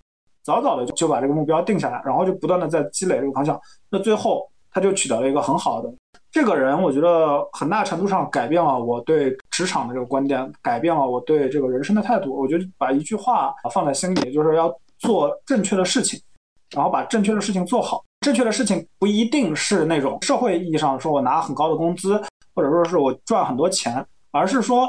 [0.43, 3.61] 早早的就把这个目标定下来，然后就不断的在积累这个方向，
[3.91, 5.93] 那最后他就取得了一个很好的。
[6.41, 12.33] 这个人，我觉得很大程度上改变了我对职场的这个观点，改变了我对这个人生的态度。
[12.33, 16.21] 我觉得把一句话放在心里，就是要做正确的事情，
[16.71, 18.05] 然后把正确的事情做好。
[18.21, 22.23] 正确的事情不一定是那种社会意义上说我拿很高的工资，
[22.55, 24.89] 或者说是我赚很多钱，而是说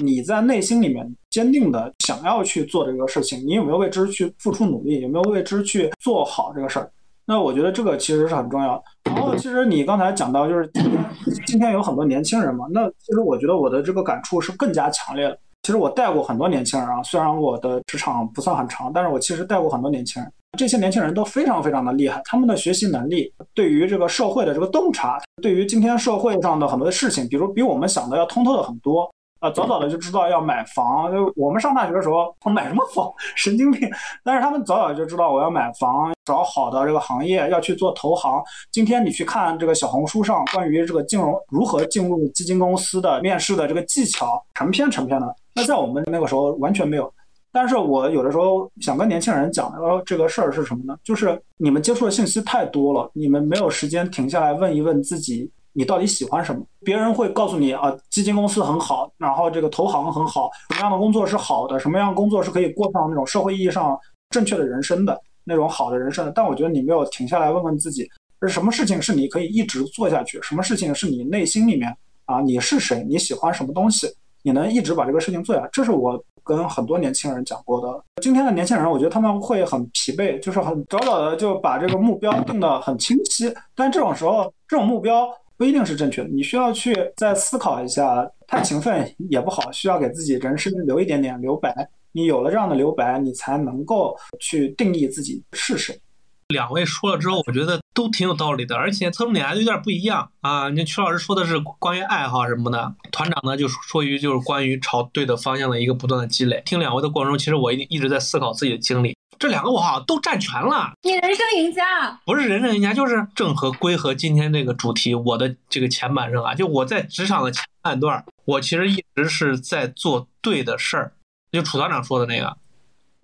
[0.00, 6.90] 你在内心里面坚定的想要去做这个事情，你有没有为之去付出努力，有没有为之去做好这个事儿？
[7.28, 8.82] 那我觉得这个其实是很重要。
[9.04, 11.04] 然后，其实你刚才讲到，就是今天
[11.46, 15.38] 今天有很多年轻人嘛，那其实我觉得我的这个感触是更加强烈的。
[15.62, 20.32] 其实我带过很多年轻人啊，虽然我的职场不算很长，但是我其实带过很多年轻人。
[20.56, 29.06] 这些年轻人都非常非常的厉害，他们的学习能力，对于这个社会的这个洞察，对于今天社会上的很多的事情，比如比我们想的要通透的很多。
[29.40, 31.12] 啊，早早的就知道要买房。
[31.12, 33.08] 就我们上大学的时候，我买什么房？
[33.36, 33.88] 神经病！
[34.24, 38.42] 但是他们早早就知道我要买房，找好的这个行业，要去做投行。
[38.72, 45.36] 今天你去看这个小红书上关于这个金融如何进入基金公司的面试的这个技巧，成篇成篇的。
[45.54, 47.12] 那在我们那个时候完全没有。
[47.50, 50.96] 但是我有的时候想跟年轻人讲的这个事儿是什么呢？
[51.02, 55.50] 就是你们接触的信息太多了，你们没有时间停下来问一问自己。
[55.78, 56.60] 你到底喜欢什么？
[56.80, 63.96] 别人会告诉你啊，基金公司很好，然后这个投行很好，什么样的工作是好的，什么样的工作是可以过上那种社会意义上
[64.30, 66.32] 正确的人生的那种好的人生的。
[66.32, 68.10] 但我觉得你没有停下来问问自己，
[68.42, 70.42] 是什么事情是你可以一直做下去？
[70.42, 73.04] 什么事情是你内心里面啊，你是谁？
[73.08, 74.08] 你喜欢什么东西？
[74.42, 75.68] 你能一直把这个事情做下来？
[75.72, 78.04] 这是我跟很多年轻人讲过的。
[78.20, 83.54] 今天的年轻人，我觉得他们会很疲惫，就是很早早的就把这个目标定得很清晰。
[83.76, 85.28] 但这种时候，这种目标。
[85.58, 88.26] 不一定是正确的，你需要去再思考一下。
[88.46, 91.86] 太勤奋也不好，需要给自己人生留一点点留白。
[92.12, 96.00] 你有了这样的留白，你才能够去定义自己是谁。
[96.48, 100.70] 两位说了之后，我觉得都挺有道理的，而且侧重点还有点不一样啊。
[100.70, 106.62] 你曲老师说的是关于爱好什么的，团长呢就说于就是关于朝对的方向的一个不断的积累。
[106.64, 109.14] 听两位的过程中，其实我一一直在思考自己的经历。
[109.38, 110.92] 这两个我好像都占全了。
[111.02, 115.14] 你人生赢家不是人生赢家，就是正和归和今天这个主题。
[115.14, 121.12] 我的这个前半生啊，就我在职场的前半段，我其实一直是在做对的事儿。
[121.52, 122.56] 就楚团长说的那个，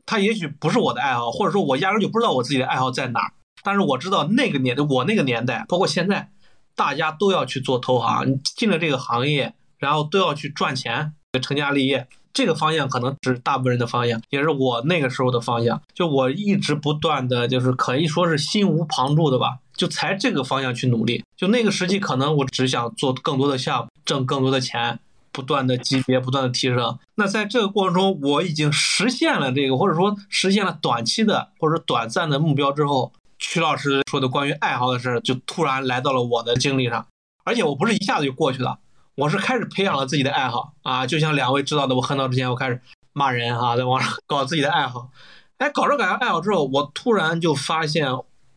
[0.07, 3.33] 他也许不是我的爱好，或者说我压根就不知道我自己的爱好在哪儿。
[3.63, 6.31] 但是我知道那个年，我那个年代，包括现在，
[6.75, 12.09] 大家都要去做投行，进了这个行业，然后都要去赚钱，成家立业。
[12.35, 15.81] 这个方向可能是大部分人的方向，也是我那个时候的方向。
[15.95, 21.25] 就我一直不断的就是可以说是心无旁骛的吧，就才这个方向去努力。
[21.37, 24.99] 就那个时期，可能我只想做更多的项目，挣更多的钱，
[25.31, 26.99] 不断的级别不断的提升。
[27.15, 37.07] 那在这个过程中，我已经实现了这个，或者说实现了短期的或者短暂的目标之后，曲老师说的关于爱好的事就突然来到了我的经历上，
[37.45, 38.79] 而且我不是一下子就过去了。
[39.17, 42.81] 我是开始培养了自己的爱好啊，就像两位知道的，我很早之前我开始
[43.13, 45.11] 骂人哈，在网上搞自己的爱好，
[45.59, 48.09] 哎，搞着搞着爱好之后，我突然就发现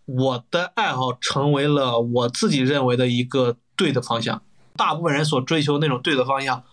[0.05, 4.41] 我的爱好成为了我自己认为的一个对的方向，
[4.75, 6.63] 大部分人所追求那种对的方向，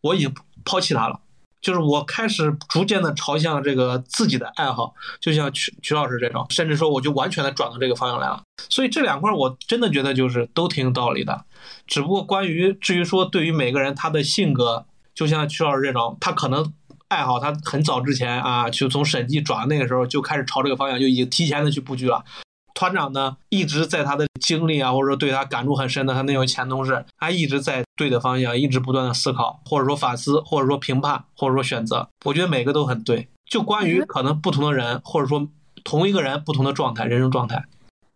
[0.00, 1.20] 我已经抛弃它了。
[1.60, 8.42] 就是我开始逐渐的朝向这个自己的爱好，就像曲曲老师这种，甚至说我就完全的转到这个方向来了。
[8.68, 11.44] 所以这两块我真的觉得就是都挺有道理的。
[11.92, 16.72] 只不过关于至于说对于每个人他的性格，就像曲老师这种，他可能
[17.08, 22.24] 爱好他很早之前啊，就从审计转那个时候就开始朝这个方向就已经提前的去布局了。
[22.72, 32.08] 团长呢，一直在他的经历啊，或者说对他感触很深的他那位前同事，他一直在对的方向，一直不断的思考，或者说反思，或者说评判，或者说选择。
[32.24, 33.28] 我觉得每个都很对。
[33.50, 35.46] 就关于可能不同的人，或者说
[35.84, 37.62] 同一个人不同的状态，人生状态。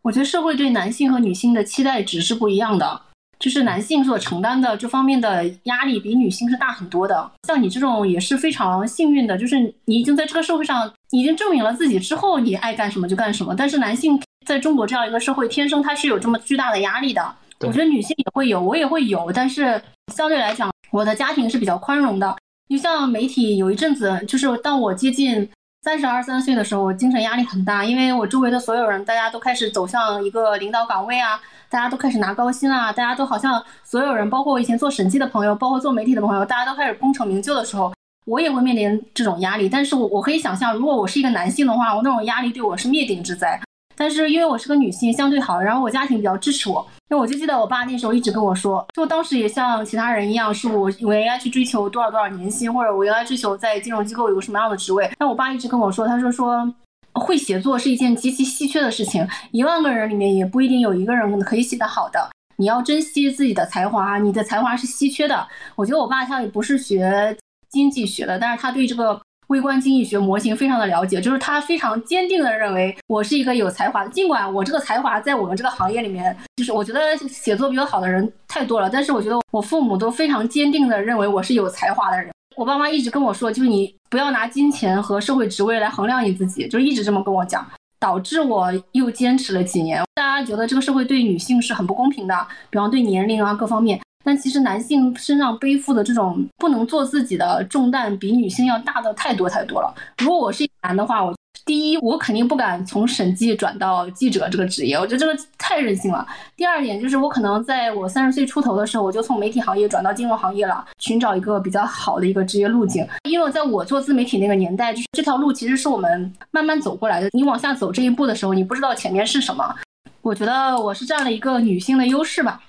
[0.01, 3.03] 我觉得社会对男性和女性的期待值是不一样的，
[3.39, 7.31] 就是男性所承担的这方面的压力比女性是大很多的。
[7.47, 13.55] 像你这种也是非常幸运的，就是你已经在这个社会上已经证明了自己之后，你爱干什么就干什么。
[13.55, 14.21] 但是男性。
[14.47, 17.35] 在中国这样一个社会，天生他是有这么巨大的压力的。
[17.63, 19.83] 我觉得女性也会有，我也会有，但是
[20.15, 22.37] 相对来讲，我的家庭是比较宽容的。
[22.69, 25.49] 就像媒体有一阵子，就是当我接近
[25.87, 37.93] 三十二三岁的时候，我精神压力很大，因为我周围的所有人，大家都开始走向一个领导岗位啊，大家都开始拿高薪啊，大家都好像所有人，包括我以前做审计的朋友，包括做媒体的朋友，大家都开始功成名就的时候，
[38.25, 39.69] 我也会面临这种压力。
[39.69, 43.61] 但是我我可以想象，如果我是一个男性的话，我那种压力对我是灭顶之灾。
[43.97, 46.87] 但是因为我是个女性，相对好，然后我家庭比较支持我。
[47.09, 55.11] 那我就记得我爸那时候一直跟我说，就当时也像其他人一样，是我我应该去追求多少多少年薪，或者我应该追求在金融机构有个什么样的职位。
[55.19, 56.71] 但我爸一直跟我说，他说说，
[57.15, 62.29] 会写作是一件极其稀缺的事情，一万个人里面也不一定有一个人可以写得好的。
[62.57, 65.47] 你要珍惜自己的才华，你的才华是稀缺的。
[65.77, 67.37] 我觉得我爸他也不是学
[67.71, 74.11] 经济学的，但是他对这个微观经济学模型非常的了解，就是他非常坚定的认为我是一个有才华的。
[74.11, 82.31] 尽管我这个才华在我们这个行业里面，就是我觉得写作比我好的人太多了，但是我觉得我父母都非常坚定的认为我是有才华的人。
[82.57, 87.67] 我爸妈一直跟我说，就是你不要拿金钱和社会职位来衡量你自己，就一直这么跟我讲。
[87.99, 90.03] 导致我又坚持了几年。
[90.15, 93.99] 大家觉得这个社会对女性是很不公平的，比方对年龄啊各方面。
[94.27, 99.95] 但其实男性身上背负的这种不能做自己的重担，比女性要大的太多太多了。
[100.19, 101.33] 如果我是一男的话，我。
[101.65, 106.25] 第一，我肯定不敢从审计转到记者这个职业，我觉得这个太任性了。
[106.55, 113.05] 第二点就是，我可能在我三十岁出头的时候，我就从媒体行业转到金融行业了，寻找一个比较好的一个职业路径。
[113.29, 117.29] 因为在我做自媒体那个年代，就是这条路其实是我们慢慢走过来的。
[117.33, 119.75] 你往下走这一步的时候，你不知道前面是什么。
[120.23, 122.61] 我觉得我是占了一个女性的优势吧。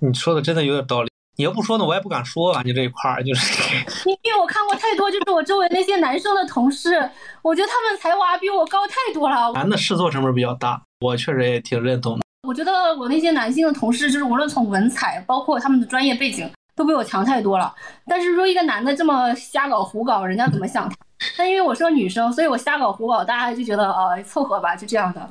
[0.00, 1.10] 你说的真的有点道理。
[1.38, 2.62] 你要不说呢，我也不敢说啊。
[2.64, 3.76] 你这一块儿就是，
[4.22, 7.10] 因为我看过太多，就是我周围那些男生的同事，
[7.42, 9.52] 我觉得他们才华比我高太多了。
[9.52, 12.24] 男的试错成本比较大，我确实也挺认同的。
[12.48, 17.74] 我觉得我那些男性的同事，就是无论从文采，包括他们的专业背景，都比我强太多了。
[18.06, 20.96] 但是说一个男的这么瞎搞胡搞，人家怎么想他？
[21.36, 25.28] 但因为我是个女生，所以我瞎搞胡搞，大家就觉得呃凑合吧，就这样的。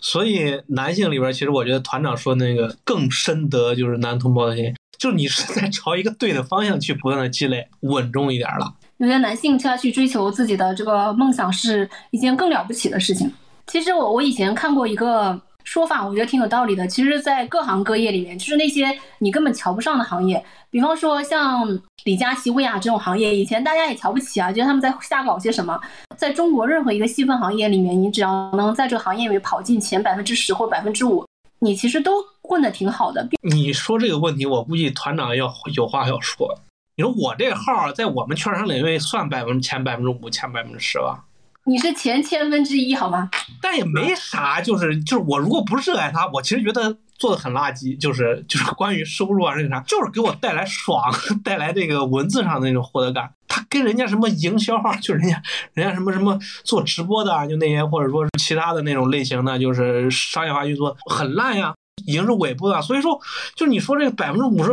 [0.00, 4.74] 所以男性里边，其实我觉得团长说那个更深得就是男同胞的心。
[4.98, 8.74] 就是你是在朝一个对的方向去不断的积累，稳重一点了。
[8.96, 13.30] 有些男性他去追求自己的这个梦想是一件更了不起的事情。
[13.66, 16.86] 其实我我以前看过一个说法，我觉得挺有道理的。
[16.86, 21.68] 其实，在各行各业里面，就是那些你根本瞧不上的行业，比方说像
[22.04, 25.78] 李佳琦、薇娅这种行业，以前大家也瞧不起啊，觉得他们在瞎搞些什么。
[26.16, 31.26] 在中国任何一个细分行业里面，你只要能在这个行业里面跑进前百分之十或百分之五。
[31.58, 32.12] 你其实都
[32.42, 33.26] 混得挺好的。
[33.42, 36.56] 你说这个问题，我估计团长要有话要说。
[36.94, 41.24] 你说我这号在我们券商领域算百分之前百分之五、前百分之十吧？
[41.68, 43.28] 你是前千分之一，好吗？
[43.60, 48.00] 但也没啥，就是就是我如果不热爱它，我其实觉得做的很垃圾。
[48.00, 51.02] 就是就是关于收入啊，那个啥，就是给我带来爽，
[51.42, 53.28] 带来这个文字上的那种获得感。
[53.48, 55.42] 他跟人家什么营销号，就人家
[55.74, 61.74] 人家什么什么做直播的，就那些或者说是其他的那种类型的，就是商业化运作很烂呀，
[62.06, 62.80] 已经是尾部了。
[62.80, 63.20] 所以说，
[63.56, 64.70] 就你说这个百分之五十，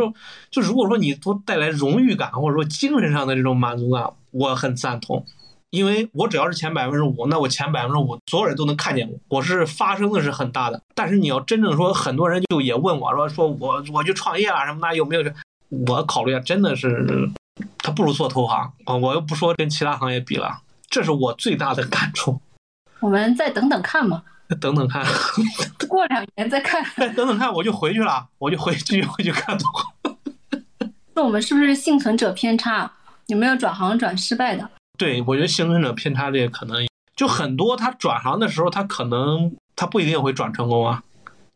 [0.48, 5.26] 就如果说你多带来荣誉感或者说精神上的这种满足感，我很赞同。
[5.74, 10.80] 因为我只要是前百分之五，那我前百分之五所有人都能看见我，我是发生的是很大的。
[10.94, 15.22] 但是你要真正说，很多人就也问我说，说我我去创业啊什么的，有没有？
[15.88, 17.28] 我考虑下，真的是
[17.78, 18.94] 他不如做投行啊。
[18.94, 22.40] 我又不说跟其他行业比了，这是我最大的感触。
[23.00, 24.22] 我们再等等看嘛，
[24.60, 25.04] 等等看，
[25.88, 26.84] 过两年再看。
[27.16, 29.64] 等等看，我就回去了，我就回去回去看图。
[31.14, 32.92] 那我们是不是幸存者偏差？
[33.26, 34.70] 有没有转行转失败的？
[34.96, 36.86] 对，我觉得幸存者偏差这个可能
[37.16, 37.76] 就很多。
[37.76, 41.02] 他转行的时候，他可能他不一定会转成功啊。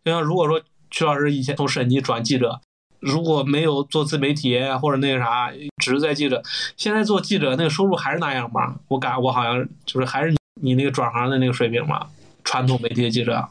[0.05, 0.61] 就像如果说
[0.91, 2.61] 曲老师以前从审计转记者，
[3.01, 6.43] 如果没有做自媒体或者那个啥，只是在记者，
[6.77, 8.77] 现在做记者那个收入还是那样吗？
[8.89, 12.07] 我感我好像就是还是你那个转行的那个水平嘛。
[12.45, 13.47] 传统媒体的记者，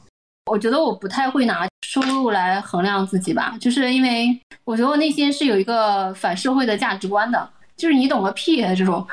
[0.47, 7.47] 我觉得我不太会拿收入来衡量自己吧，就是因为我觉得我内心是有一个反社会的价值观的。
[7.77, 8.73] 就是你懂个屁啊！
[8.73, 9.07] 这种，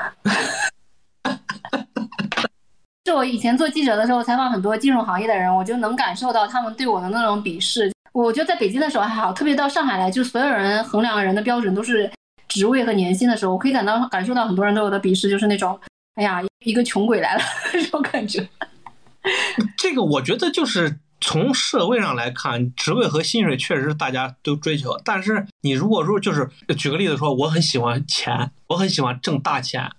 [3.05, 7.91] 就我以前做记者的时候采访很多金融行业的人，我就能感受到他们对我的那种鄙视。
[8.11, 12.11] 我觉得在北京的时候还好，特别到上海来，就所有人衡量人的标准都是
[12.47, 15.79] 职位和年薪的时候，我可以感到感受到很多人对我的鄙视，就是那种，
[16.15, 17.41] 哎呀，一个穷鬼来了
[17.71, 18.49] 那种感觉。
[19.77, 20.97] 这个我觉得就是。
[21.27, 24.95] 从社会上来看，职位和薪水确实大家都追求。
[25.03, 26.47] 但是你如果说就是
[26.77, 29.89] 举个例子说，我很喜欢钱，我很喜欢挣大钱，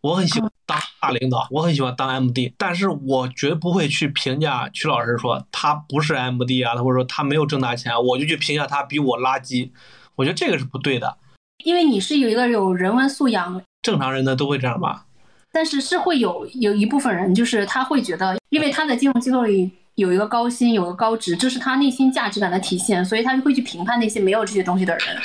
[0.00, 2.52] 我很喜欢当大领导，我很喜欢当 MD。
[2.56, 9.70] 但是我绝不会去评价曲老师说他不是 MD 啊，或者说他没有挣大钱，我就去评价他比我垃圾。
[10.14, 11.18] 我觉得这个是不对的。
[11.64, 15.06] 因为你是有一个有人文素养，正常人呢都会这样吧？
[15.50, 19.72] 但是是会有有一部分人，就是他会觉得，因为他在金融机构里。
[19.96, 25.16] 有一个高薪，有个高职，这是他内心价值感的体现，所以他就会去评判那些没有这些东西的人。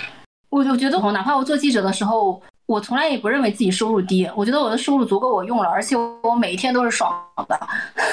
[0.50, 7.14] 我就觉得，哪怕我做记者的时候，我从来也不认为自己收入低，我觉得我的收入足够我用了，而且我每一天都是爽
[7.48, 7.60] 的。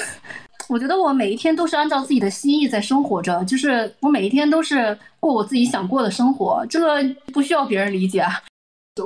[0.69, 7.03] 我觉得我每一天都是按照自己的心意在生活着，就是我每一天都是过我自己想过的生活，这个
[7.33, 8.27] 不需要别人理解。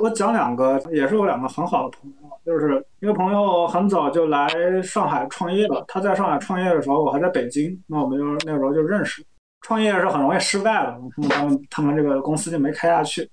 [0.01, 4.47] 我讲两个，也是我两个很好的朋友，就是一个朋友很早就来
[4.81, 5.83] 上海创业了。
[5.87, 9.23] 他在上海创业的时候，我还在北京，那我们就那时候就认识。
[9.61, 10.97] 创业是很容易失败的，
[11.29, 13.29] 他们他们这个公司就没开下去，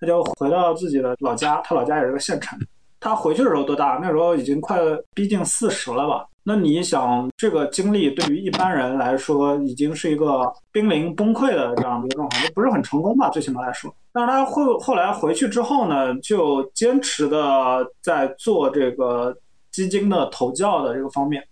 [0.00, 2.58] 他就回到自己的老家，他老家也是个县城。
[2.98, 3.98] 他回去的时候多大？
[4.00, 4.78] 那时候已经快
[5.14, 6.24] 逼近四十了吧？
[6.44, 13.30] 那你想，这个经历对于一般人来说，已经是一个濒临崩溃的这样的一个状况，就不是很成功吧？
[13.30, 13.92] 最起码来说。
[14.12, 19.36] 但是他后后来回去之后呢，就坚持的在做这个
[19.72, 21.42] 基金的投教的这个方面。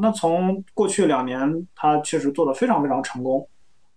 [0.00, 3.48] 那从过去两年，他确实做的非常非常成功，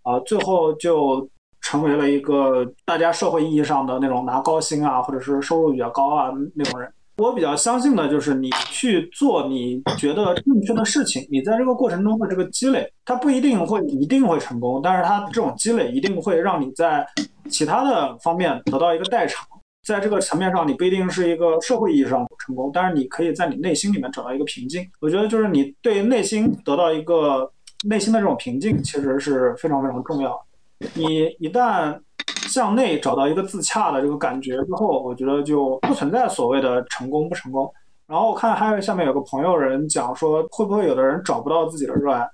[0.03, 1.27] 啊，最后就。
[1.61, 6.89] 成为了一个大家社会意义上的那种拿高薪啊，或者是收入比较高啊那种人。
[7.19, 17.05] 我比较相信的就是你去做你觉得正确的事情，你在这个过程中的这个积累，它不一定会一定会成功，但是它这种积累一定会让你在
[17.49, 19.45] 其他的方面得到一个代偿。
[19.85, 24.85] 在这个层面上，你不一定是一个社会意义上成功，但是你可以在你内心里面找到一个平静。
[25.01, 27.51] 我觉得就是你对内心得到一个
[27.85, 30.39] 内心的这种平静，其实是非常非常重要。
[30.93, 31.99] 你一旦
[32.47, 37.71] 向内找到一个自洽的这个感觉之后，我觉得就不存在所谓的成功不成功。
[38.07, 42.27] 然后我看还有下面有个朋友人讲说，会不会有的人找不到自己的热爱？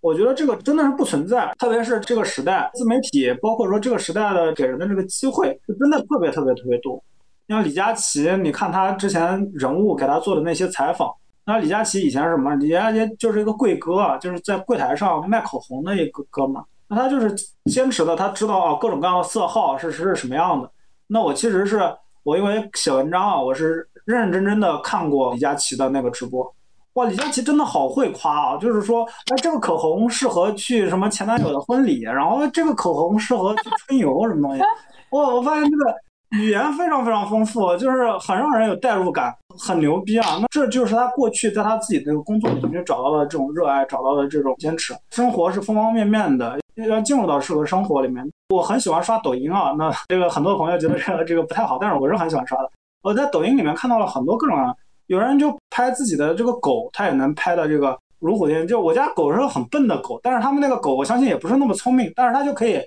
[0.00, 7.02] 我觉得这个真的是不存在，特别是这个时代，自媒体包括说这个时代的给人的这个机会，就真的特别特别特别多。
[7.48, 11.10] 像李佳琦，你看他之前人物给他做的那些采访，
[11.46, 12.54] 那李佳琦以前是什么？
[12.56, 16.64] 李佳琦就是一个柜哥啊，就是在柜台上卖口红的一个哥们儿。
[16.88, 20.70] 那他就是坚持的，他知道啊各种各样的色号是是什么样的。
[21.06, 21.80] 那我其实是
[22.22, 26.54] 我因为写文章啊，我是认认真真的看过李佳琦的那个直播。
[26.94, 28.56] 哇，李佳琦真的好会夸啊！
[28.56, 34.62] 就是说，哎，这个口红适合去什么前男友的婚礼，然后这个口红适合去春游什么东西。
[35.10, 35.94] 哇，我发现这个。
[36.30, 40.38] 语言非常非常丰富，就是很让人有代入感，很牛逼啊！
[40.40, 44.92] 那这就是他过去在他自己的工作里面找到了这种热爱，找到了这种坚持。
[45.10, 48.24] 生活是方方面面的，要进入到这个生活里面。
[48.48, 52.70] 我很喜欢刷抖音啊， 那这个很多朋友觉得这个这个不太好，但是我是很喜欢刷的。
[53.02, 58.66] 我在抖音里面看到了很多各种各样，有人就拍自己的这个狗，他也能拍的这个如虎添翼。
[58.66, 62.80] 就我家狗是个很笨的狗，但是他们那个狗我相信也不是那么聪明，但是它就可以。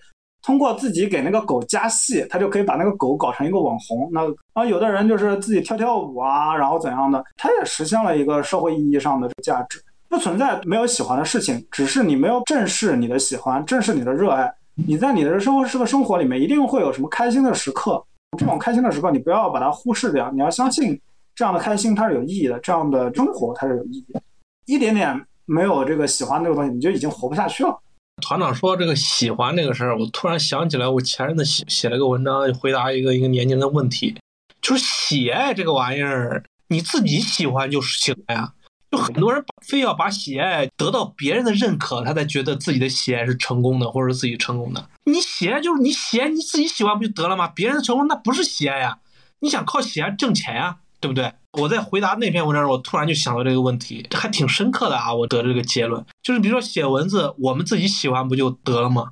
[0.44, 4.08] 通过自己给那个狗加戏，他就可以把那个狗搞成一个网红。
[4.14, 4.22] 那
[4.54, 9.84] 啊，有的人就是自己跳跳舞啊，然后怎样的，他也实现了一个社会意义上的价值。
[10.10, 14.52] 不存在没有喜欢的事情，只是你没有正视你的喜欢，正视你的热爱。
[14.76, 18.04] 你在你的生活这个生活里面，一定会有什么开心的时刻。
[18.38, 20.32] 这种开心的时刻，你不要把它忽视掉。
[20.32, 21.00] 你要相信
[21.34, 24.22] 这样的开心它是有意义的，这样的生活它是有意义的。
[24.66, 27.80] 一点点没有这个喜欢这个东西，你就已经活不下去了。
[28.22, 34.16] 团长说这个喜欢这个事儿，我突然想起来，我前任的写写了个文章，回答一个一个年轻人的问题，
[34.62, 38.54] 就是喜爱这个玩意儿，你自己喜欢就行了呀。
[38.98, 44.90] 很多人非要把喜爱得到别人的认可，他才觉得自己的喜爱是成功的，或者自己成功的。
[45.06, 47.48] 你喜爱就是你喜爱你自己喜欢不就得了吗？
[47.48, 49.00] 别人的成功那不是喜爱呀，
[49.40, 50.78] 你想靠喜爱挣钱呀。
[51.00, 51.32] 对不对？
[51.52, 55.14] 我在回答那篇文章时，我突然就想到这个问题，还挺深刻的啊！
[55.14, 59.12] 我得这个结论，就是比如说写文字，我们自己喜欢不就得了吗？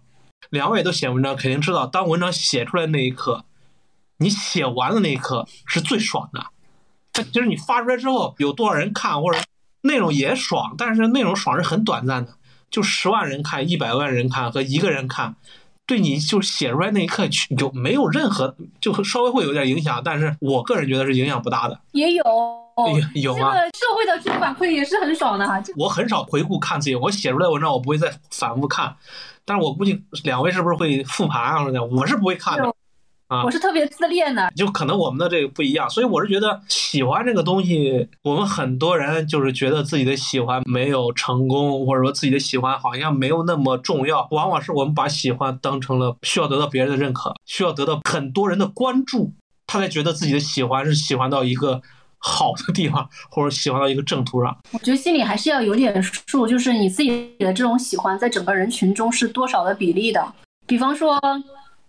[0.50, 3.46] 两位都写文章，肯定知道，当文章写出来那一刻，
[4.18, 6.48] 你写完的那一刻是最爽的。
[7.14, 9.38] 它其实你发出来之后，有多少人看，或者
[9.86, 12.34] 内容也爽，但是内容爽是很短暂的，
[12.70, 15.36] 就十万人看、一百万人看和一个人看。
[15.88, 21.80] 对你就写出来那一刻就没有任何，就稍微会有点影响，但是我个人觉得是影响不大的。
[21.92, 22.24] 也有，
[23.14, 23.54] 有啊。
[23.54, 25.62] 社会的这个反馈也是很爽的哈。
[25.78, 28.96] 我很少回顾看自己，我写出来文章我不会再反复看，
[29.46, 31.64] 但是我估计两位是不是会复盘啊？
[31.92, 32.64] 我是不会看的。
[33.28, 49.34] 啊，我是特别自恋的，就可能我们的这个不一样，所以我是觉得喜欢这个东西，我们很多人就是觉得自己的喜欢没有成功，或者说自己的喜欢好像没有那么重要，往往是我们把喜欢当成了需要得到别人的认可，需要得到很多人的关注，
[49.66, 51.82] 他才觉得自己的喜欢是喜欢到一个
[52.20, 54.56] 好的地方，或者喜欢到一个正途上。
[54.72, 60.34] 我觉得心里还是要有点数，就是你自己的这种喜欢在整个人群中是多少的比例的，
[60.68, 61.20] 比方说。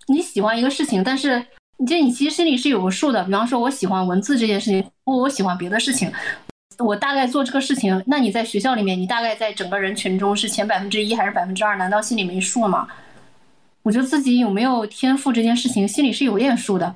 [0.09, 1.45] 你喜欢一个事情，但是
[1.78, 3.24] 你这你其实心里是有个数的。
[3.24, 6.11] 比方说，我喜欢文字这件事情，或我喜欢别的事情，
[6.78, 8.03] 我大概做这个事情。
[8.07, 11.77] 那你在学校里面，你大概在整个人群中是前百分之一还是百分之二？
[11.77, 12.87] 难道心里没数吗？
[13.83, 16.95] 我觉得自己有没有天赋这件事情，心里是有点数的。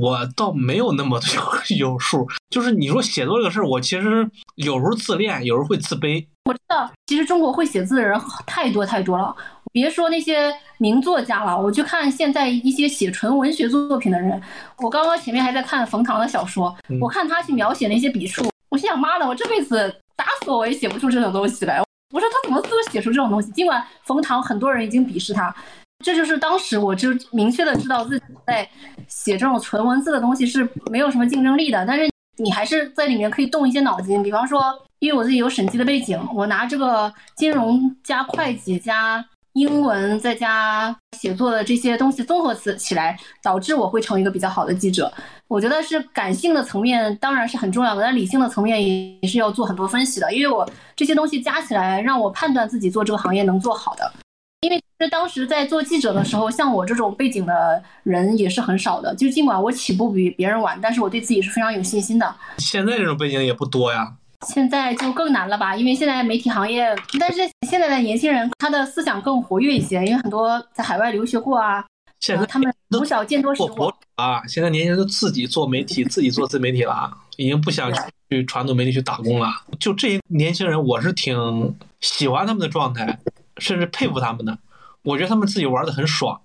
[0.00, 1.20] 我倒没有那么
[1.70, 6.24] 有有数，就是你说写作这个事儿，我其实有时候自恋，有时候会自卑。
[6.48, 9.36] 我知道，其实中国会写字的人太多太多了，
[9.70, 14.40] 别说那些名作家了，我去看现在一些写纯文学作品的人，
[14.78, 21.82] 我刚刚前面还在看冯唐的小说，嗯我看他去描写那些笔触，我心想妈的，我这辈子打死我也写不出这种东西来。
[22.14, 23.50] 我说他怎么能写出这种东西？
[23.50, 25.54] 尽管冯唐很多人已经鄙视他，
[26.02, 28.66] 这就是当时我就明确的知道自己在
[29.06, 32.08] 写这种纯文字的东西是没有什么竞争力的，但是
[32.42, 34.62] 你还是在里面可以动一些脑筋，比方说，
[35.00, 39.24] 因为我自己有审计的背景，我拿这个金融加会计加
[39.54, 45.12] 英文再加写作的这些东西综合起起来，导致我会成为一个比较好的记者。
[45.48, 48.80] 我觉得是感性的层面当然是很重要的，但理性的层面
[49.20, 54.12] 也是要做很多分析的，因为我这些东西加起来让我判断自己做这个行业能做好的。
[55.00, 59.14] 因为这当时在做记者的时候，像我这种背景的人也是很少的。
[59.14, 62.34] 就尽管我起步比别人晚，但是我对自己是非常有信心的。
[62.58, 64.14] 现在这种背景也不多呀。
[64.46, 65.76] 现在就更难了吧？
[65.76, 71.84] 因为现在媒体行业，但是现在的年轻人他的思想更活跃一些，因为很多在海外留学过啊，
[72.20, 73.92] 现在呃他们从小见多识广。
[74.16, 77.92] 啊，现在年轻人都自己做媒体，自己做自媒体了啊，已经不想
[78.30, 79.48] 去传统媒体去打工了。
[79.78, 83.18] 就这些年轻人，我是挺喜欢他们的状态，
[83.58, 84.58] 甚至佩服他们的。
[85.08, 86.40] 我觉得他们自己玩的很爽，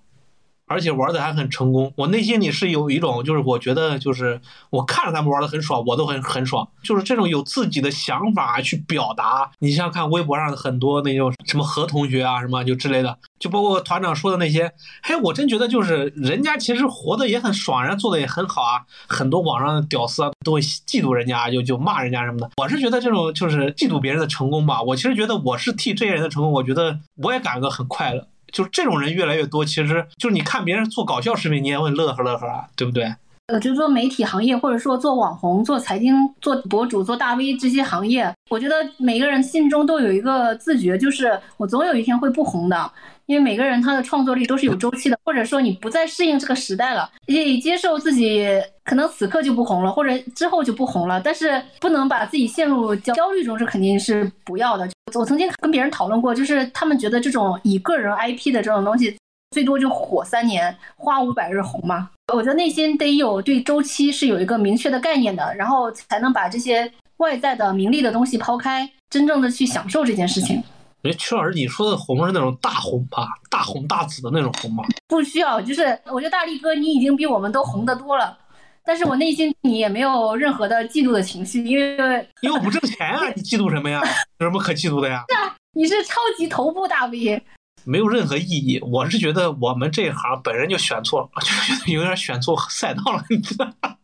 [0.66, 1.92] 而且玩的还很成功。
[1.96, 6.66] 我内心里是有一种，就是我觉得，就是我看着他们玩的很爽，我都很很爽。
[6.82, 9.50] 就是这种有自己的想法去表达。
[9.58, 14.72] 你像看微博上的很多那种什么何同学啊，什么就之类的，就包括团长说的那些，
[15.02, 18.80] 嘿，我真觉得就是人家其实活的也很爽，人家做的也很好啊。
[19.06, 22.50] 很多网上的屌丝啊都会嫉妒人家，就就骂人家什么的。
[22.56, 24.80] 我是觉得这种就是嫉妒别人的成功吧。
[24.82, 28.26] 我其实觉得我是替这些人的成功，我觉得我也感觉到很快乐。
[28.54, 33.12] 就这种人越来越多，其实就是你看别人做搞笑视频，你也会乐呵乐呵啊，对不对？
[33.48, 42.90] 呃，就说媒体行业，或者说做网红、做财经、做博主、做大 V 这些行业，我觉得每个人心中都有一个自觉，就是我总有一天会不红的。
[43.26, 48.46] 因为每个人他的创作力都是有周期的，或者说你不再适应这个时代了，也接受自己
[48.84, 54.88] 可能此刻就不红了，或者之后就不红了，但是不能把自己陷入焦焦虑中，是肯定是不要的。
[55.14, 59.16] 我曾经跟别人讨论过，就是他们觉得这种以个人 IP 的这种东西，
[59.52, 62.10] 最多就火三年，花无百日红嘛。
[62.32, 70.62] 我觉得内心得有对周期是有一个明确的概念的，然后才能把这些外在的名利的东西抛开，真正的去享受这件事情。
[71.04, 74.82] 我觉得曲老师你说的红是那种大红吧，大红大紫的那种红吗？
[75.06, 78.36] 不需要，就是我觉得大力哥你已经比我们都红得多了，
[78.82, 84.00] 但是我内心你也没有任何的嫉妒的情绪，因为因为我不挣钱啊，你嫉妒什么呀？
[84.40, 85.22] 有什么可嫉妒的呀？
[85.30, 87.42] 是啊你是超级头部大 V。
[87.84, 88.80] 没有任何意义。
[88.80, 93.22] 我是觉得我们这一行本人就选错了， 就觉得有点选错赛道了。
[93.28, 93.96] 你知道吗？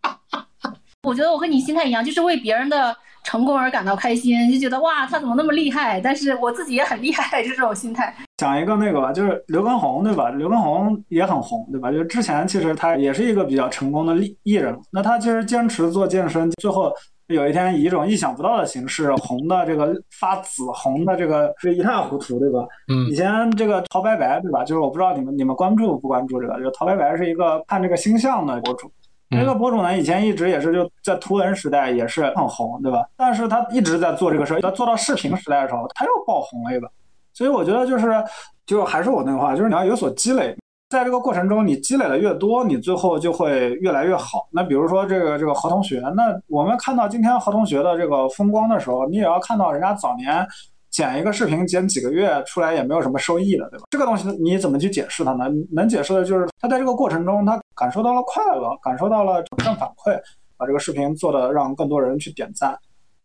[1.03, 8.15] 我觉得我和你心态一样，就是为别人的成功而感到开心，就觉得哇他怎么那么厉害，但是我自己也很厉害，就这种心态。
[8.37, 10.31] 讲一个那个吧，就是刘畊宏，对吧？
[10.31, 11.93] 刘畊宏也很红，对吧？
[11.93, 16.91] 就之前其实他也是一个比较成功的艺艺人，那他其实坚持做健身，最后
[17.27, 22.61] 有一天以一种意想不到的形式红的这个发紫红的这个是一塌糊涂，对吧？
[22.89, 24.65] 嗯以前这个陶白白，对吧？
[24.65, 28.91] 就是我不知道你们你们关注不关注这个，就是陶白白是一个看这个星象的博主。
[29.31, 33.07] 那个博主呢，以前一直也是就在图文时代也是很红，对吧？
[33.17, 36.89] 但是他一直在做这个事儿，他做到视频时代的时候，他又爆红了一把。
[37.33, 38.23] 所以我觉得就是，
[38.67, 40.57] 就还是我那个话，就是你要有所积累，
[40.89, 44.49] 在这个过程中你积累的越多，你最后就会越来越好。
[44.51, 50.47] 那比如说这个这个何同学，那我们看到今天何同学的这个风光的时候，你也要看到人家早年。
[50.91, 53.85] 剪一个视频剪几个月出来也没有什么收益的，对吧？
[53.91, 55.45] 这个东西你怎么去解释它呢？
[55.73, 60.19] 能解释的就是他在这个过程中他感受到了快乐，感受到了正反馈，
[60.57, 62.77] 把这个视频做的让更多人去点赞。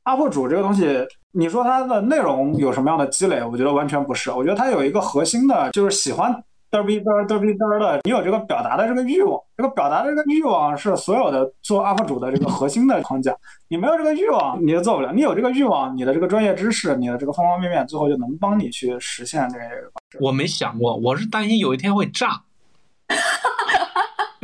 [0.04, 3.44] UP 主这个东西，你说它的内容有什么样的积累？
[3.44, 4.30] 我觉得完全不是。
[4.32, 6.32] 我觉得它有一个核心的，就是喜欢
[6.76, 9.39] 嘚逼嘚儿嘚逼嘚儿的，你有这个表达的这个欲望。
[9.56, 13.34] 这个表达的这个欲望是所有的做 UP 主的这个核心的框架。
[13.69, 15.14] 你没有这个欲望，你就做不了。
[15.14, 19.65] 你有这个欲望，你的这个专业知识，你的这个方方面面，最后就能帮你去实现这个。
[20.19, 22.41] 我没想过，我是担心有一天会炸。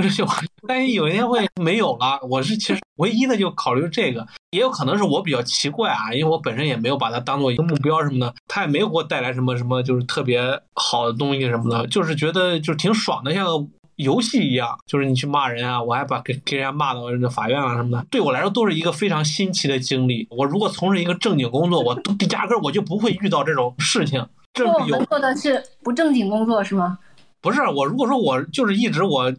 [0.01, 0.29] 就是我
[0.67, 10.41] 担心有一天会没有了，我是其实唯一的就考虑这个，也有可能是我比较奇怪啊，因为我本身也没有把它当做一个目标什么的，它也没有给我带来什么什么就是特别
[10.73, 13.67] 好的东西什么的，就是觉得就是挺爽的，像个
[13.97, 20.27] 游戏一样，就是你去骂人啊，我还把给给人家骂到人家法院啊什么的，对我来说都是一个非常新奇的经历。
[20.31, 24.25] 我如果从事一个正经工作，我都压根儿我就不会遇到这种事情。
[24.53, 26.97] 这有说我们做的是不正经工作是吗？
[27.41, 29.33] 不是我，如果说我就是一直我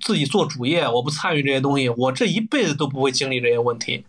[0.00, 4.04] 自己做主业，我不参与这些东西，我这一辈子都不会经历这些问题。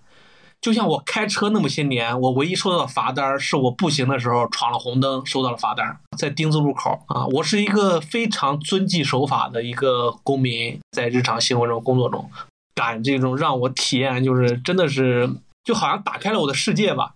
[0.62, 7.28] 就像我开车那么些年，我唯一收到的罚单是我步行的时候闯了红灯收到了罚单，在丁字路口啊。
[7.28, 12.32] 我是一个非常遵纪守法的一个公民，在日常生活中、工作中，
[12.74, 15.30] 敢这种让我体验，就是真的是
[15.64, 17.14] 就好像打开了我的世界吧。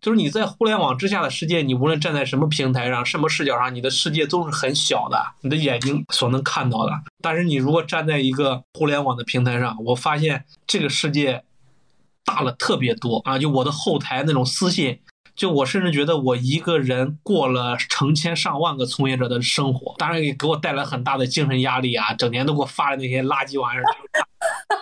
[0.00, 6.92] 就是你在互联网之下的世界，你无论站在什么平台上、什么视角上，你的世界都是很小的，你的眼睛所能看到的。
[7.22, 11.44] 但是你如果站在一个互联网的平台上，我发现这个世界
[12.24, 13.38] 大了特别多啊！
[13.38, 15.00] 就我的后台那种私信，
[15.34, 22.14] 就我甚至觉得我一个人过了成千上万个从业者的生活，当然也给我带来很大的精神压力啊！
[22.14, 23.84] 整天都给我发的那些垃圾玩意儿，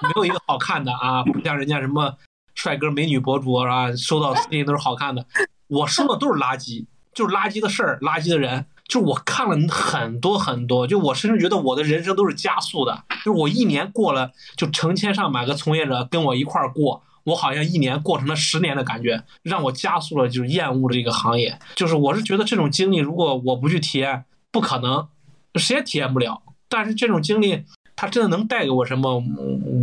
[0.03, 2.17] 没有一个好看的啊，不像人家什么。
[2.59, 5.25] 帅哥美女博主啊，收到私信都是好看的，
[5.69, 25.07] 我收的都是垃圾，就是垃圾的事儿，垃圾的人，就我看了很多很多，就我甚至觉得我的人生都是加速的，就是我一年过了，就成千上百个从业者跟我一块儿过，我好像一年过成了十年的感觉，让我加速了，就是厌恶了这个行业，就是我是觉得这种经历如果我不去体验，不可能，
[25.55, 27.63] 谁也体验不了，但是这种经历
[27.95, 29.23] 它真的能带给我什么？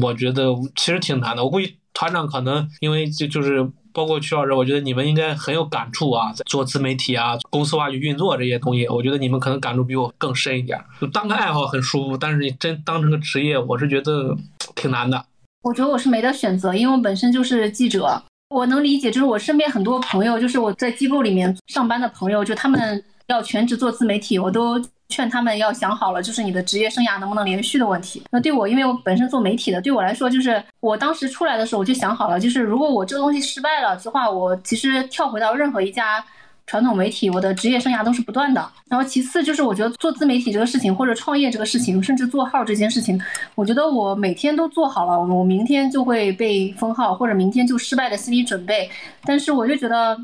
[0.02, 1.78] 我觉得其实挺难的，我估计。
[1.96, 10.78] 团长可能因为就就是包括曲老师，我觉得你们应该很有感触啊，在做自媒体啊，公司化去运作这些东西，我觉得你们可能感触比我更深一点。
[11.00, 14.36] 就当个爱好很舒服，但是你真当成个职业，我是觉得
[14.76, 15.26] 挺难的。
[15.64, 24.80] 我觉得我是没得选择，因为我本身就是记者，我能理解，就是我身边很多朋友，就是我在机构里面上班的朋友，就他们要全职做自媒体，我都。
[25.10, 28.24] 劝他们要想好了，就是你的职业生涯能不能连续的问题。
[28.32, 36.26] 那对我，因为我本身做媒体的，对我来说，就是我当时出来的时候，我就想好了，就是如果我这个东西失败了的话，我其实跳回到任何一家
[36.66, 38.68] 传统媒体，我的职业生涯都是不断的。
[38.90, 43.22] 然后其次就是，我觉得做自媒体这个事情，或者创业这个事情，甚至做号这件事情，
[43.54, 48.90] 我觉得我每天都做好了，我明天就会被封号，或者明天就失败的心理准备。
[49.24, 50.18] 但是我就觉得，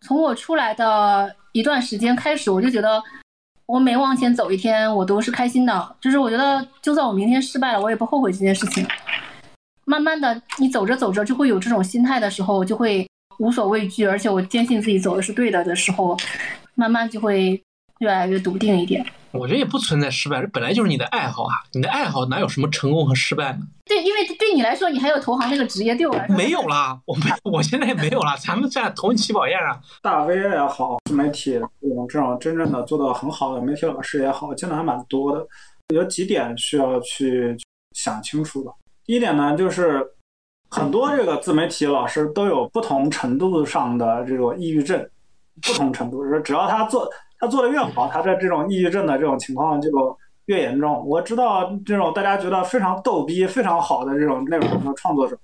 [0.00, 3.02] 从我出来的一段时间开始，我就觉得。
[3.66, 5.96] 我每往前走一天，我都是开心的。
[6.00, 8.86] 就是我觉得，就算我明天失败了，我也不后悔这件事情。
[9.86, 13.08] 慢慢的，你走着走着就会有这种心态的时候，就会
[13.38, 16.16] 无所畏惧，而且我坚信自己走的是对的的时候，
[16.74, 17.62] 慢慢就会
[18.04, 19.04] 越来越笃定一点。
[19.32, 21.54] 我觉得也不存在失败，这本来就是你的爱好啊！
[21.72, 23.60] 你的爱好哪有什么成功和失败呢？
[23.84, 28.36] 对，因为对你来说，你还有投行这个职业，对我来说没有啦，我没，我现在也没有了。
[28.38, 35.44] 咱们在同一起跑线上，大 V 也好，自媒体这种这种真正的做的很好的媒体老师也好，见的还蛮多的。
[35.92, 37.56] 有几点需要去
[37.96, 38.70] 想清楚的。
[39.04, 40.06] 第一点呢，就是
[40.70, 45.04] 很多这个自媒体老师都有不同程度上的这种抑郁症，
[45.60, 47.10] 不同程度，就是只要他做。
[47.44, 51.06] 他做的越好，他的这种抑郁症的这种情况就越严重。
[51.06, 55.36] 我知道这种大家觉得非常逗逼、非常好的这种内容的创作者，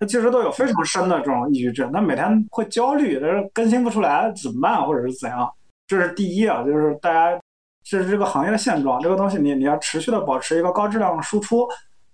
[0.00, 1.92] 他其实都有非常深的这种抑郁症。
[1.92, 5.48] 他每天会焦虑，但是更新不出来怎么办，或者是怎样？
[5.86, 7.40] 这是第一啊，就是大家
[7.84, 9.00] 这是这个行业的现状。
[9.00, 11.64] 这个东西你你要持续的保持一个高质量的输出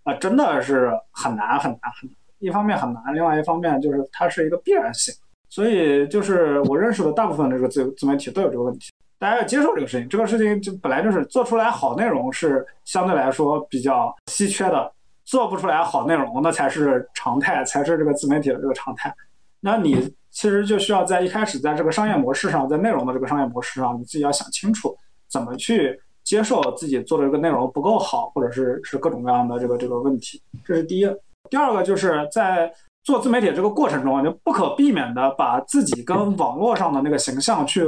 [0.02, 2.16] 啊，真的是很难很难很难。
[2.38, 5.14] 一方面很难，另外一方面就是它是一个必然性。
[5.48, 8.90] 所以就是我认识的大部分这个自自媒体都有这个问题。
[9.22, 14.92] 大家要接受这个事情，这个事情就本来就是做出来好内容是相对来说比较稀缺的，
[15.24, 19.14] 做不出来好内容那才是常态，才是这个自媒体的这个常态。
[19.60, 24.92] 那你其实就需要在一开始在这个商业模式上，在内容的这个商业模式上，你自己要想清楚
[25.30, 30.42] 怎么去接受自己做的这个内容不够好，或者是是各种各样的这个这个问题。
[30.64, 31.08] 这是第一。
[31.48, 32.68] 第二个就是在
[33.04, 37.84] 做自媒体这个过程中，就不可避免的把自己跟网络上的那个形象去。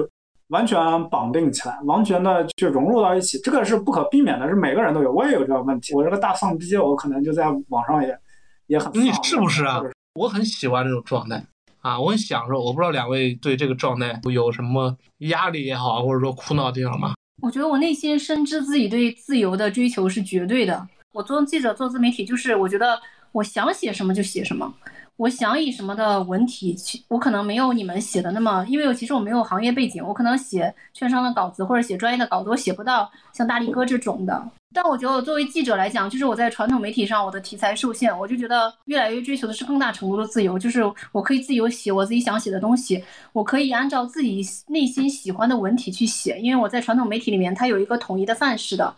[0.48, 5.12] 完全绑定起来，完全的去融入到一起，这个是不可避免的，是每个人都有。
[5.12, 8.18] 我也有这个问题，我这个大丧逼，我可能就在网上也
[8.66, 8.92] 也很。
[8.94, 9.82] 你是不是啊？
[10.14, 11.44] 我很喜欢这种状态
[11.80, 12.60] 啊，我很享受。
[12.60, 17.14] 我不知道两位对这个状态有什么压力也好，或者说苦恼的地方吗？
[17.42, 20.86] 我觉得我内心深知自己对自由的追求是绝对的。
[21.12, 23.00] 我做记者、做自媒体，就是我觉得
[23.32, 24.72] 我想写什么就写什么。
[25.16, 34.50] 我想以什么的文体去，我可能没有你们写的那么，因为我其实我没有行业背景，我可能写券商的稿子或者写专业的稿子，我写不到像大力哥这种的。
[34.74, 40.82] 但我觉得我作为记者来讲，就是我在传统媒体上我的题材受限，我就觉得越来越追求的是更大程度的自由，就是
[41.12, 48.92] 我可以自由写我自己想写的东西，我可以按照自己内心喜欢的文体去写，因为我在传统媒体里面它有一个统一的范式的。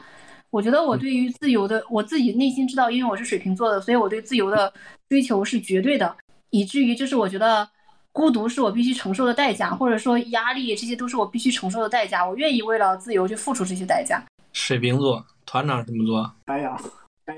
[0.48, 4.72] 我觉得我对于自由的，我自己内心知道，因为我是水瓶座的，所以我对自由的
[5.08, 6.16] 追求是绝对的，
[6.50, 7.68] 以至于就是我觉得
[8.12, 12.26] 孤独是我必须承受的代价，或者说压力，这些都是我必须承受的代价。
[12.26, 14.22] 我愿意为了自由去付出这些代价。
[14.52, 16.34] 水瓶座团长什么座？
[16.44, 16.80] 白羊。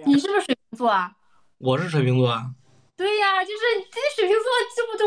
[0.05, 1.13] 你是不是水瓶座啊？
[1.59, 2.51] 我是水瓶座啊。
[2.97, 4.45] 对呀，就是这水瓶座
[4.77, 5.07] 这么多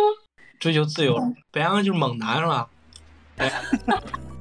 [0.60, 1.18] 追求自由，
[1.52, 2.68] 白羊就是猛男是吧？
[3.38, 3.52] 哎，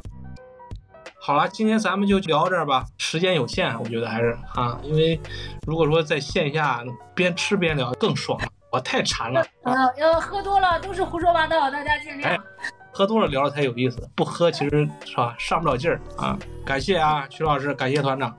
[1.22, 5.20] 好了今天咱们就聊这儿吧时间有限我觉得还是啊因为
[5.66, 6.82] 如果说在线下
[7.14, 8.40] 边吃边聊更爽
[8.72, 12.42] 我太馋了啊 要喝多了都是胡说八道大家尽量
[12.90, 18.34] 喝多了聊的才有意思不喝其实是吧上不了劲儿啊感谢啊徐老师感谢团长。